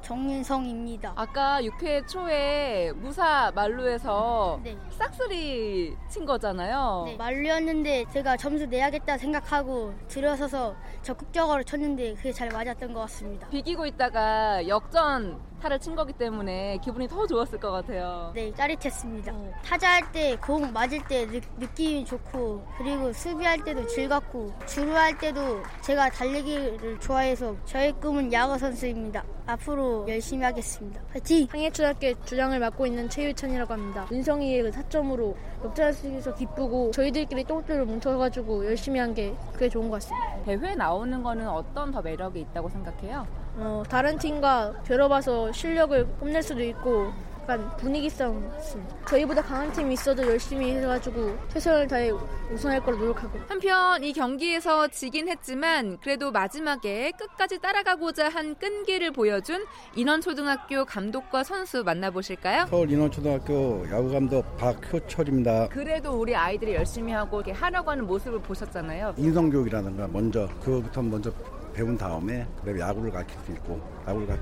정윤성입니다. 0.03 1.13
아까 1.15 1.61
6회 1.63 2.07
초에 2.09 2.93
무사 2.93 3.53
말루에서 3.55 4.61
네. 4.63 4.77
싹쓸이 4.91 5.97
친 6.09 6.25
거잖아요. 6.25 7.05
네, 7.07 7.17
말루였는데 7.17 8.07
제가 8.13 8.37
점수 8.37 8.67
내야겠다 8.67 9.17
생각하고 9.17 9.95
들어서서 10.09 10.75
적극적으로 11.03 11.63
쳤는데 11.63 12.15
그게 12.15 12.33
잘 12.33 12.49
맞았던 12.51 12.93
것 12.93 13.01
같습니다. 13.01 13.49
비기고 13.49 13.87
있다가 13.87 14.67
역전 14.67 15.41
타를 15.63 15.79
친 15.79 15.95
거기 15.95 16.13
때문에 16.13 16.79
기분이 16.83 17.07
더 17.07 17.25
좋았을 17.25 17.61
것 17.61 17.71
같아요. 17.71 18.33
네, 18.35 18.53
짜릿했습니다. 18.53 19.33
타자할 19.65 20.11
때 20.11 20.37
공 20.45 20.73
맞을 20.73 20.99
때 21.07 21.25
느, 21.27 21.41
느낌이 21.59 22.05
좋고 22.05 22.65
그리고 22.79 23.13
수비할 23.13 23.63
때도 23.63 23.87
즐겁고 23.87 24.53
주루할 24.67 25.17
때도 25.19 25.63
제가 25.83 26.11
달리기를 26.11 26.99
좋아해서 26.99 27.55
저의 27.65 27.93
꿈은 27.93 28.33
야구 28.33 28.59
선수입니다. 28.59 29.23
앞으로 29.47 30.05
열심히 30.09 30.45
하겠습니다. 30.45 31.01
파이팅! 31.13 31.47
상해초등학교 31.49 32.25
주장을 32.25 32.59
맡고 32.59 32.87
있는 32.87 33.09
최유천이라고 33.09 33.73
합니다. 33.73 34.07
윤성이의 34.11 34.63
그 34.63 34.71
타점으로 34.73 35.37
역전할 35.65 35.93
수 35.93 36.09
있어서 36.09 36.35
기쁘고 36.35 36.91
저희들끼리 36.93 37.45
똘똘 37.45 37.85
뭉쳐가지고 37.85 38.67
열심히 38.67 38.99
한 38.99 39.13
게 39.13 39.35
그게 39.53 39.69
좋은 39.69 39.91
것 39.91 40.01
같습니다. 40.03 40.43
대회 40.45 40.75
나오는 40.75 41.23
거는 41.23 41.47
어떤 41.47 41.93
더 41.93 42.01
매력이 42.01 42.41
있다고 42.41 42.69
생각해요? 42.71 43.27
어, 43.57 43.83
다른 43.89 44.19
팀과 44.19 44.83
겨뤄봐서 44.87 45.53
실력을 45.53 46.07
뽐낼 46.19 46.43
수도 46.43 46.63
있고 46.63 47.13
약간 47.43 47.77
분위기성 47.77 48.53
있습니다. 48.57 48.97
저희보다 49.07 49.43
강한 49.43 49.73
팀이 49.73 49.95
있어도 49.95 50.23
열심히 50.25 50.77
해가지고 50.77 51.37
최선을 51.49 51.89
다해 51.89 52.13
우승할 52.53 52.81
거로 52.85 52.97
노력하고. 52.99 53.37
한편 53.49 54.03
이 54.05 54.13
경기에서 54.13 54.87
지긴 54.87 55.29
했지만 55.29 55.99
그래도 56.01 56.31
마지막에 56.31 57.11
끝까지 57.19 57.59
따라가고자 57.59 58.29
한 58.29 58.55
끈기를 58.55 59.11
보여준 59.11 59.65
인원초등학교 59.97 60.85
감독과 60.85 61.43
선수 61.43 61.83
만나보실까요? 61.83 62.67
서울 62.71 62.89
인원초등학교 62.91 63.87
야구감독 63.91 64.57
박효철입니다. 64.57 65.69
그래도 65.69 66.13
우리 66.13 66.37
아이들이 66.37 66.75
열심히 66.75 67.13
하고 67.13 67.41
이렇게 67.41 67.51
하려고 67.51 67.91
하는 67.91 68.07
모습을 68.07 68.41
보셨잖아요. 68.41 69.15
인성교육이라든가 69.17 70.07
먼저 70.13 70.49
그거부터 70.61 71.03
먼저 71.03 71.33
배운 71.73 71.97
다음에 71.97 72.47
그래 72.65 72.81
야구를 72.81 73.11
가르칠 73.11 73.39
수 73.47 73.53
있고 73.53 73.81
야구를 74.07 74.27
가, 74.27 74.37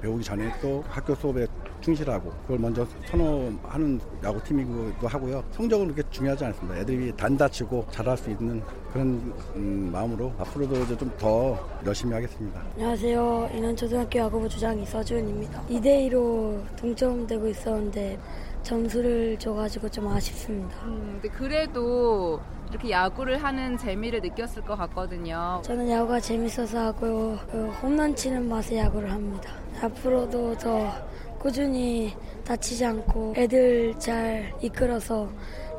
배우기 0.00 0.24
전에 0.24 0.50
또 0.62 0.82
학교 0.88 1.14
수업에 1.14 1.46
충실하고 1.82 2.30
그걸 2.42 2.58
먼저 2.58 2.86
선호하는 3.10 4.00
야구팀이기도 4.22 5.06
하고요. 5.06 5.42
성적은 5.50 5.88
그렇게 5.92 6.02
중요하지 6.10 6.44
않습니다. 6.46 6.78
애들이 6.78 7.14
단다치고 7.16 7.86
잘할 7.90 8.16
수 8.16 8.30
있는 8.30 8.62
그런 8.92 9.32
음, 9.56 9.90
마음으로 9.92 10.32
앞으로도 10.38 10.96
좀 10.96 11.10
더 11.18 11.58
열심히 11.84 12.14
하겠습니다. 12.14 12.62
안녕하세요. 12.76 13.50
인원초등학교 13.54 14.18
야구부 14.20 14.48
주장 14.48 14.78
이서준입니다. 14.78 15.62
2대2로 15.68 16.64
동점되고 16.76 17.48
있었는데 17.48 18.18
점수를 18.62 19.38
줘가지고 19.38 19.88
좀 19.90 20.06
아쉽습니다. 20.08 20.76
음, 20.86 21.18
근데 21.20 21.28
그래도 21.36 22.40
이렇게 22.70 22.90
야구를 22.90 23.42
하는 23.42 23.76
재미를 23.76 24.20
느꼈을 24.20 24.62
것 24.62 24.76
같거든요. 24.76 25.60
저는 25.64 25.90
야구가 25.90 26.20
재밌어서 26.20 26.78
하고요. 26.86 27.38
그 27.50 27.68
홈런 27.82 28.14
치는 28.14 28.48
맛에 28.48 28.78
야구를 28.78 29.10
합니다. 29.10 29.52
앞으로도 29.82 30.56
더 30.58 30.92
꾸준히 31.38 32.14
다치지 32.44 32.84
않고 32.84 33.34
애들 33.36 33.98
잘 33.98 34.54
이끌어서 34.62 35.30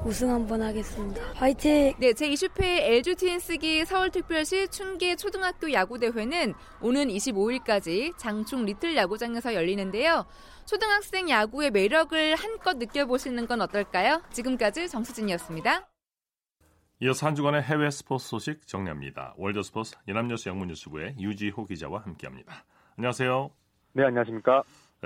우승 0.04 0.32
한번 0.32 0.63
하겠습니다. 0.63 1.21
화이팅! 1.36 1.93
네, 1.99 2.12
제20회 2.12 2.63
LG 2.63 3.15
트윈스기 3.15 3.86
서울특별시 3.86 4.69
춘계 4.69 5.15
초등학교 5.15 5.71
야구대회는 5.71 6.56
오는 6.82 7.08
25일까지 7.08 8.17
장충 8.17 8.65
리틀 8.65 8.95
야구장에서 8.95 9.54
열리는데요. 9.54 10.25
초등학생 10.65 11.30
야구의 11.30 11.69
매력을 11.69 12.36
한껏 12.36 12.77
느껴보시는 12.77 13.45
건 13.45 13.62
어떨까요? 13.62 14.23
지금까지 14.32 14.89
정수진이었습니다. 14.89 15.90
이어서 17.03 17.25
한 17.25 17.33
주간의 17.33 17.63
해외 17.63 17.89
스포츠 17.89 18.27
소식 18.27 18.67
정리합니다. 18.67 19.33
월드 19.35 19.63
스포츠 19.63 19.95
연합뉴스 20.07 20.49
영문뉴스부의 20.49 21.15
유지호 21.19 21.65
기자와 21.65 22.01
함께합니다. 22.01 22.63
안녕하세요. 22.95 23.49
네, 23.93 24.03
안녕하십니까. 24.05 24.61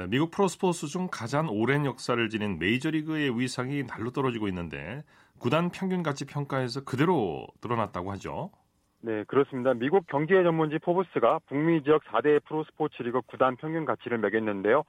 미국 0.10 0.30
프로스포츠 0.32 0.88
중 0.88 1.08
가장 1.10 1.48
오랜 1.50 1.86
역사를 1.86 2.30
지닌 2.30 2.60
메이저리그의 2.60 3.40
위상이 3.40 3.88
날로 3.88 4.12
떨어지고 4.12 4.50
있는데 4.50 5.06
구단 5.40 5.70
평균 5.70 6.04
가치 6.04 6.26
평가에서 6.26 6.84
그대로 6.84 7.48
드러났다고 7.62 8.12
하죠. 8.12 8.52
네, 9.00 9.24
그렇습니다. 9.24 9.74
미국 9.74 10.06
경제 10.08 10.44
전문지 10.44 10.80
포브스가 10.80 11.40
북미 11.48 11.82
지역 11.84 12.04
4대 12.04 12.44
프로스포츠 12.44 13.04
리그 13.04 13.22
구단 13.22 13.56
평균 13.56 13.86
가치를 13.86 14.18
매겼는데요. 14.18 14.84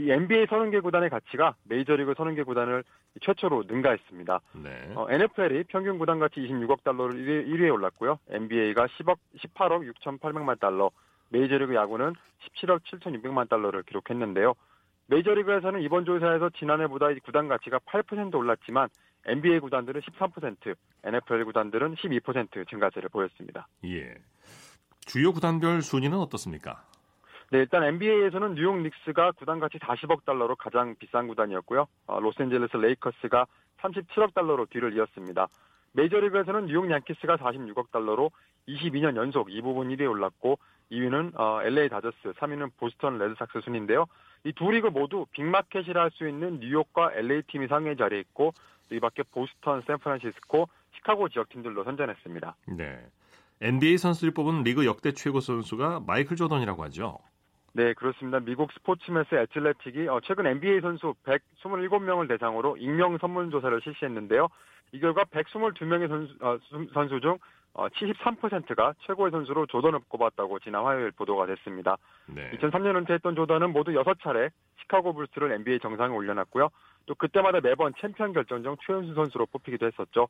이 0.00 0.10
NBA 0.10 0.46
30개 0.46 0.82
구단의 0.82 1.10
가치가 1.10 1.54
메이저리그 1.64 2.14
30개 2.14 2.46
구단을 2.46 2.82
최초로 3.20 3.64
능가했습니다. 3.66 4.40
네. 4.64 4.92
어, 4.94 5.06
NFL이 5.10 5.64
평균 5.64 5.98
구단 5.98 6.18
가치 6.18 6.40
26억 6.40 6.82
달러로 6.82 7.12
1위, 7.12 7.46
1위에 7.48 7.72
올랐고요. 7.72 8.18
NBA가 8.30 8.86
10억 8.86 9.18
18억 9.36 9.92
6,800만 9.92 10.58
달러, 10.58 10.90
메이저리그 11.28 11.74
야구는 11.74 12.14
17억 12.44 12.80
7,600만 12.84 13.48
달러를 13.50 13.82
기록했는데요. 13.82 14.54
메이저리그에서는 15.08 15.82
이번 15.82 16.06
조사에서 16.06 16.50
지난해보다 16.50 17.08
구단 17.24 17.48
가치가 17.48 17.78
8% 17.80 18.34
올랐지만 18.34 18.88
NBA 19.26 19.60
구단들은 19.60 20.00
13%, 20.00 20.74
NFL 21.04 21.44
구단들은 21.44 21.96
12% 21.96 22.68
증가세를 22.70 23.10
보였습니다. 23.10 23.66
예. 23.84 24.14
주요 25.04 25.32
구단별 25.32 25.82
순위는 25.82 26.16
어떻습니까? 26.16 26.84
네, 27.50 27.58
일단 27.58 27.82
NBA에서는 27.82 28.54
뉴욕 28.54 28.80
닉스가 28.80 29.32
구단 29.32 29.58
가치 29.58 29.78
40억 29.78 30.24
달러로 30.24 30.54
가장 30.54 30.94
비싼 30.98 31.26
구단이었고요. 31.26 31.86
어, 32.06 32.20
로스앤젤레스 32.20 32.76
레이커스가 32.76 33.46
37억 33.80 34.34
달러로 34.34 34.66
뒤를 34.66 34.94
이었습니다. 34.96 35.48
메이저리그에서는 35.92 36.66
뉴욕 36.66 36.88
양키스가 36.88 37.38
46억 37.38 37.90
달러로 37.90 38.30
22년 38.68 39.16
연속 39.16 39.50
이 39.52 39.60
부분 39.62 39.88
1위에 39.88 40.08
올랐고 40.08 40.60
2위는 40.92 41.32
어, 41.40 41.60
LA 41.62 41.88
다저스, 41.88 42.16
3위는 42.38 42.70
보스턴 42.76 43.18
레드삭스 43.18 43.60
순인데요. 43.64 44.06
이 44.44 44.52
두 44.52 44.70
리그 44.70 44.86
모두 44.86 45.26
빅마켓이라 45.32 46.00
할 46.02 46.10
수 46.12 46.28
있는 46.28 46.60
뉴욕과 46.60 47.12
LA 47.14 47.42
팀이 47.48 47.66
상위 47.66 47.96
자리에 47.96 48.20
있고 48.20 48.52
이 48.92 49.00
밖에 49.00 49.22
보스턴, 49.24 49.82
샌프란시스코, 49.86 50.68
시카고 50.96 51.28
지역 51.30 51.48
팀들도 51.48 51.82
선전했습니다. 51.84 52.56
네. 52.78 52.98
NBA 53.60 53.98
선수들이 53.98 54.32
뽑은 54.32 54.62
리그 54.62 54.86
역대 54.86 55.12
최고 55.12 55.40
선수가 55.40 56.00
마이클 56.06 56.36
조던이라고 56.36 56.82
하죠. 56.84 57.18
네, 57.72 57.92
그렇습니다. 57.94 58.40
미국 58.40 58.72
스포츠매스 58.72 59.34
애틀레틱이 59.34 60.08
어, 60.08 60.20
최근 60.24 60.46
NBA 60.46 60.80
선수 60.80 61.14
127명을 61.24 62.28
대상으로 62.28 62.76
익명 62.76 63.18
선문조사를 63.18 63.80
실시했는데요. 63.82 64.48
이 64.92 65.00
결과 65.00 65.24
122명의 65.24 66.08
선수, 66.08 66.34
어, 66.40 66.58
선수 66.92 67.20
중 67.20 67.38
73%가 67.74 68.94
최고의 69.06 69.30
선수로 69.30 69.66
조던을 69.66 70.00
꼽았다고 70.08 70.58
지난 70.58 70.84
화요일 70.84 71.12
보도가 71.12 71.46
됐습니다. 71.46 71.96
네. 72.26 72.50
2003년 72.52 72.96
은퇴했던 72.96 73.36
조던은 73.36 73.72
모두 73.72 73.92
6차례 73.92 74.50
시카고 74.80 75.12
불스를 75.14 75.52
NBA 75.52 75.78
정상에 75.78 76.12
올려놨고요. 76.12 76.68
또 77.06 77.14
그때마다 77.14 77.60
매번 77.60 77.92
챔피언 78.00 78.32
결정전 78.32 78.76
최우수 78.84 79.14
선수로 79.14 79.46
뽑히기도 79.46 79.86
했었죠. 79.86 80.28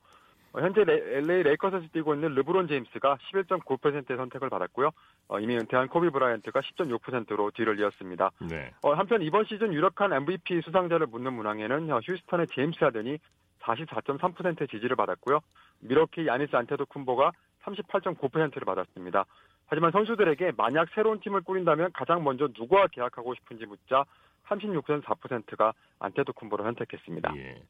어, 0.53 0.61
현재 0.61 0.83
LA 0.83 1.45
레이커스에서 1.45 1.87
뛰고 1.93 2.15
있는 2.15 2.35
르브론 2.35 2.67
제임스가 2.67 3.19
11.9%의 3.33 4.17
선택을 4.17 4.51
받았고요. 4.51 4.91
어, 5.29 5.39
이미 5.39 5.57
은퇴한 5.57 5.89
코비 5.89 6.11
브라이언트가 6.11 6.61
10.6%로 6.61 7.51
뒤를 7.53 7.79
이었습니다. 7.79 8.31
네. 8.49 8.73
어, 8.83 8.93
한편 8.95 9.23
이번 9.23 9.45
시즌 9.45 9.73
유력한 9.73 10.13
MVP 10.13 10.63
수상자를 10.63 11.07
묻는 11.07 11.33
문항에는 11.35 11.91
휴스턴의 12.03 12.49
제임스 12.49 12.83
하든이 12.85 13.19
44.3%의 13.61 14.69
지지를 14.69 14.97
받았고요. 14.97 15.41
밀워키 15.81 16.27
야니스 16.27 16.57
아데토쿤보가 16.57 17.33
38.9%를 17.63 18.65
받았습니다. 18.65 19.25
하지만 19.67 19.93
선수들에게 19.93 20.53
만약 20.57 20.89
새로운 20.95 21.21
팀을 21.21 21.43
꾸린다면 21.43 21.93
가장 21.93 22.25
먼저 22.25 22.49
누구와 22.59 22.89
계약하고 22.89 23.35
싶은지 23.35 23.67
묻자 23.67 24.05
36.4%가 24.49 25.73
안테도쿤보를 26.01 26.65
선택했습니다. 26.65 27.35
예. 27.37 27.63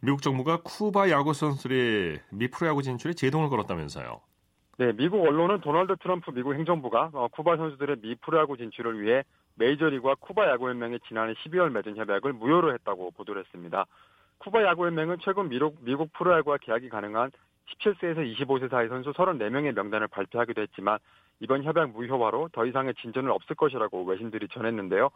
미국 0.00 0.22
정부가 0.22 0.62
쿠바 0.62 1.10
야구 1.10 1.32
선수들의 1.32 2.20
미 2.30 2.48
프로야구 2.48 2.82
진출에 2.82 3.14
제동을 3.14 3.48
걸었다면서요. 3.48 4.20
네, 4.78 4.92
미국 4.92 5.26
언론은 5.26 5.60
도널드 5.60 5.96
트럼프 5.96 6.30
미국 6.30 6.54
행정부가 6.54 7.10
어, 7.12 7.26
쿠바 7.32 7.56
선수들의 7.56 7.96
미 8.00 8.14
프로야구 8.14 8.56
진출을 8.56 9.02
위해 9.02 9.24
메이저리그와 9.56 10.14
쿠바 10.20 10.48
야구연맹에 10.50 11.00
지난해 11.08 11.34
12월 11.34 11.70
맺은 11.70 11.96
협약을 11.96 12.32
무효로 12.32 12.72
했다고 12.74 13.10
보도를 13.10 13.42
했습니다. 13.42 13.86
쿠바 14.38 14.62
야구연맹은 14.62 15.16
최근 15.24 15.48
미국, 15.48 15.78
미국 15.80 16.12
프로야구와 16.12 16.58
계약이 16.58 16.90
가능한 16.90 17.32
17세에서 17.66 18.36
25세 18.36 18.70
사이 18.70 18.86
선수 18.86 19.12
34명의 19.12 19.72
명단을 19.74 20.06
발표하기도 20.06 20.62
했지만 20.62 20.98
이번 21.40 21.64
협약 21.64 21.90
무효화로 21.90 22.50
더 22.52 22.64
이상의 22.64 22.94
진전은 22.94 23.32
없을 23.32 23.56
것이라고 23.56 24.04
외신들이 24.04 24.46
전했는데요. 24.48 25.10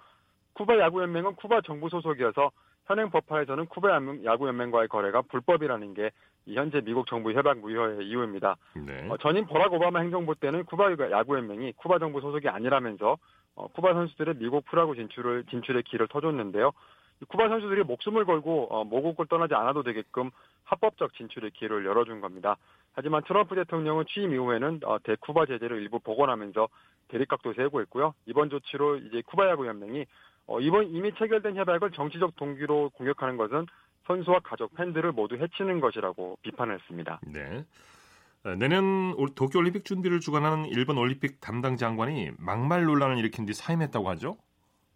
쿠바 0.55 0.79
야구연맹은 0.79 1.37
쿠바 1.37 1.63
정부 1.63 1.89
소속이어서 1.89 2.51
현행 2.87 3.11
법화에서는 3.11 3.67
쿠바 3.67 4.01
야구연맹과의 4.25 4.89
거래가 4.89 5.23
불법이라는 5.23 5.95
게 5.95 6.11
현재 6.49 6.81
미국 6.81 7.07
정부 7.07 7.33
협약 7.33 7.59
무효의 7.59 8.07
이유입니다. 8.07 8.57
네. 8.75 9.09
어, 9.09 9.17
전임 9.19 9.47
버락 9.47 9.73
오바마 9.73 10.01
행정부 10.01 10.35
때는 10.35 10.65
쿠바 10.65 10.97
야구연맹이 11.11 11.73
쿠바 11.77 11.99
정부 11.99 12.21
소속이 12.21 12.49
아니라면서 12.49 13.19
어, 13.55 13.69
쿠바 13.69 13.95
선수들의 13.95 14.37
미국 14.39 14.65
프로야구 14.65 14.97
진출을 14.97 15.45
진출의 15.45 15.85
길을 15.85 16.09
터줬는데요. 16.09 16.73
쿠바 17.29 17.49
선수들이 17.49 17.85
목숨을 17.85 18.25
걸고 18.25 18.67
어, 18.75 18.85
모국을 18.85 19.27
떠나지 19.27 19.55
않아도 19.55 19.83
되게끔 19.83 20.31
합법적 20.65 21.15
진출의 21.15 21.53
기회를 21.53 21.85
열어준 21.87 22.21
겁니다. 22.21 22.57
하지만 22.95 23.23
트럼프 23.25 23.55
대통령은 23.55 24.05
취임 24.09 24.33
이후에는 24.33 24.81
어, 24.85 24.99
대쿠바 25.03 25.47
제재를 25.47 25.81
일부 25.81 26.01
복원하면서 26.01 26.69
대립각도 27.09 27.53
세우고 27.55 27.81
있고요. 27.83 28.15
이번 28.27 28.51
조치로 28.51 28.97
이제 28.97 29.23
쿠바 29.27 29.49
야구 29.49 29.67
연맹이 29.67 30.07
어, 30.47 30.61
이번 30.61 30.89
이미 30.89 31.13
체결된 31.15 31.57
협약을 31.57 31.93
정치적 31.93 32.37
동기로 32.37 32.91
공격하는 32.91 33.37
것은 33.37 33.67
선수와 34.07 34.41
가족, 34.41 34.75
팬들을 34.75 35.13
모두 35.13 35.37
해치는 35.37 35.81
것이라고 35.81 36.39
비판을 36.43 36.75
했습니다. 36.75 37.21
네. 37.27 37.65
내년 38.59 39.15
도쿄올림픽 39.37 39.85
준비를 39.85 40.19
주관하는 40.19 40.67
일본 40.67 40.99
올림픽 40.99 41.41
담당 41.41 41.77
장관이 41.77 42.33
막말 42.39 42.85
논란을 42.85 43.19
일으킨 43.19 43.47
뒤 43.47 43.53
사임했다고 43.53 44.09
하죠? 44.11 44.37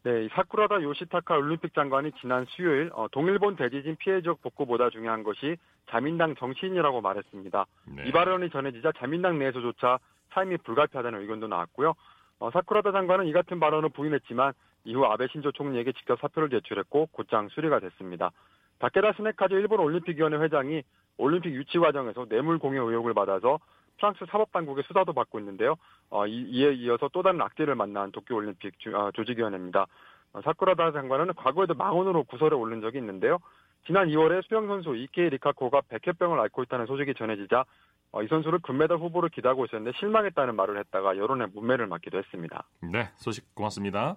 네, 0.02 0.28
사쿠라다 0.32 0.82
요시타카 0.82 1.36
올림픽 1.36 1.74
장관이 1.74 2.12
지난 2.20 2.44
수요일 2.48 2.90
어, 2.94 3.06
동일본 3.10 3.56
대지진 3.56 3.96
피해 3.96 4.20
지역 4.20 4.40
복구보다 4.42 4.90
중요한 4.90 5.22
것이 5.22 5.56
자민당 5.90 6.34
정치인이라고 6.36 7.00
말했습니다. 7.00 7.66
네. 7.96 8.04
이 8.06 8.12
발언이 8.12 8.50
전해지자 8.50 8.92
자민당 8.98 9.38
내에서조차 9.38 9.98
사임이 10.30 10.58
불가피하다는 10.58 11.20
의견도 11.22 11.48
나왔고요. 11.48 11.94
어, 12.38 12.50
사쿠라다 12.50 12.92
장관은 12.92 13.26
이 13.26 13.32
같은 13.32 13.58
발언을 13.58 13.88
부인했지만 13.90 14.52
이후 14.86 15.04
아베 15.04 15.26
신조 15.28 15.52
총리에게 15.52 15.92
직접 15.92 16.18
사표를 16.20 16.48
제출했고 16.50 17.08
곧장 17.12 17.48
수리가 17.48 17.80
됐습니다. 17.80 18.30
다케다 18.78 19.12
스네카즈 19.12 19.54
일본 19.54 19.80
올림픽위원회 19.80 20.38
회장이 20.38 20.82
올림픽 21.18 21.54
유치 21.54 21.78
과정에서 21.78 22.26
뇌물 22.26 22.58
공여 22.58 22.82
의혹을 22.82 23.14
받아서 23.14 23.58
프랑스 23.98 24.24
사법당국의 24.30 24.84
수사도 24.86 25.12
받고 25.12 25.38
있는데요. 25.40 25.76
어, 26.10 26.26
이, 26.26 26.64
에 26.64 26.72
이어서 26.74 27.08
또 27.12 27.22
다른 27.22 27.40
악재를 27.40 27.74
만난 27.74 28.12
도쿄올림픽 28.12 28.74
어, 28.94 29.10
조직위원회입니다. 29.12 29.86
어, 30.34 30.40
사쿠라다 30.42 30.92
장관은 30.92 31.34
과거에도 31.34 31.74
망언으로 31.74 32.24
구설에 32.24 32.54
오른 32.54 32.80
적이 32.80 32.98
있는데요. 32.98 33.38
지난 33.86 34.08
2월에 34.08 34.46
수영선수 34.46 34.96
이케이 34.96 35.30
리카코가 35.30 35.82
백혈병을 35.88 36.38
앓고 36.40 36.64
있다는 36.64 36.86
소식이 36.86 37.14
전해지자 37.14 37.64
어, 38.12 38.22
이 38.22 38.28
선수를 38.28 38.58
금메달 38.60 38.98
후보로 38.98 39.28
기대하고 39.28 39.64
있었는데 39.64 39.96
실망했다는 39.98 40.54
말을 40.54 40.78
했다가 40.78 41.16
여론의 41.16 41.48
문매를 41.54 41.86
맞기도 41.86 42.18
했습니다. 42.18 42.64
네, 42.82 43.08
소식 43.16 43.54
고맙습니다. 43.54 44.16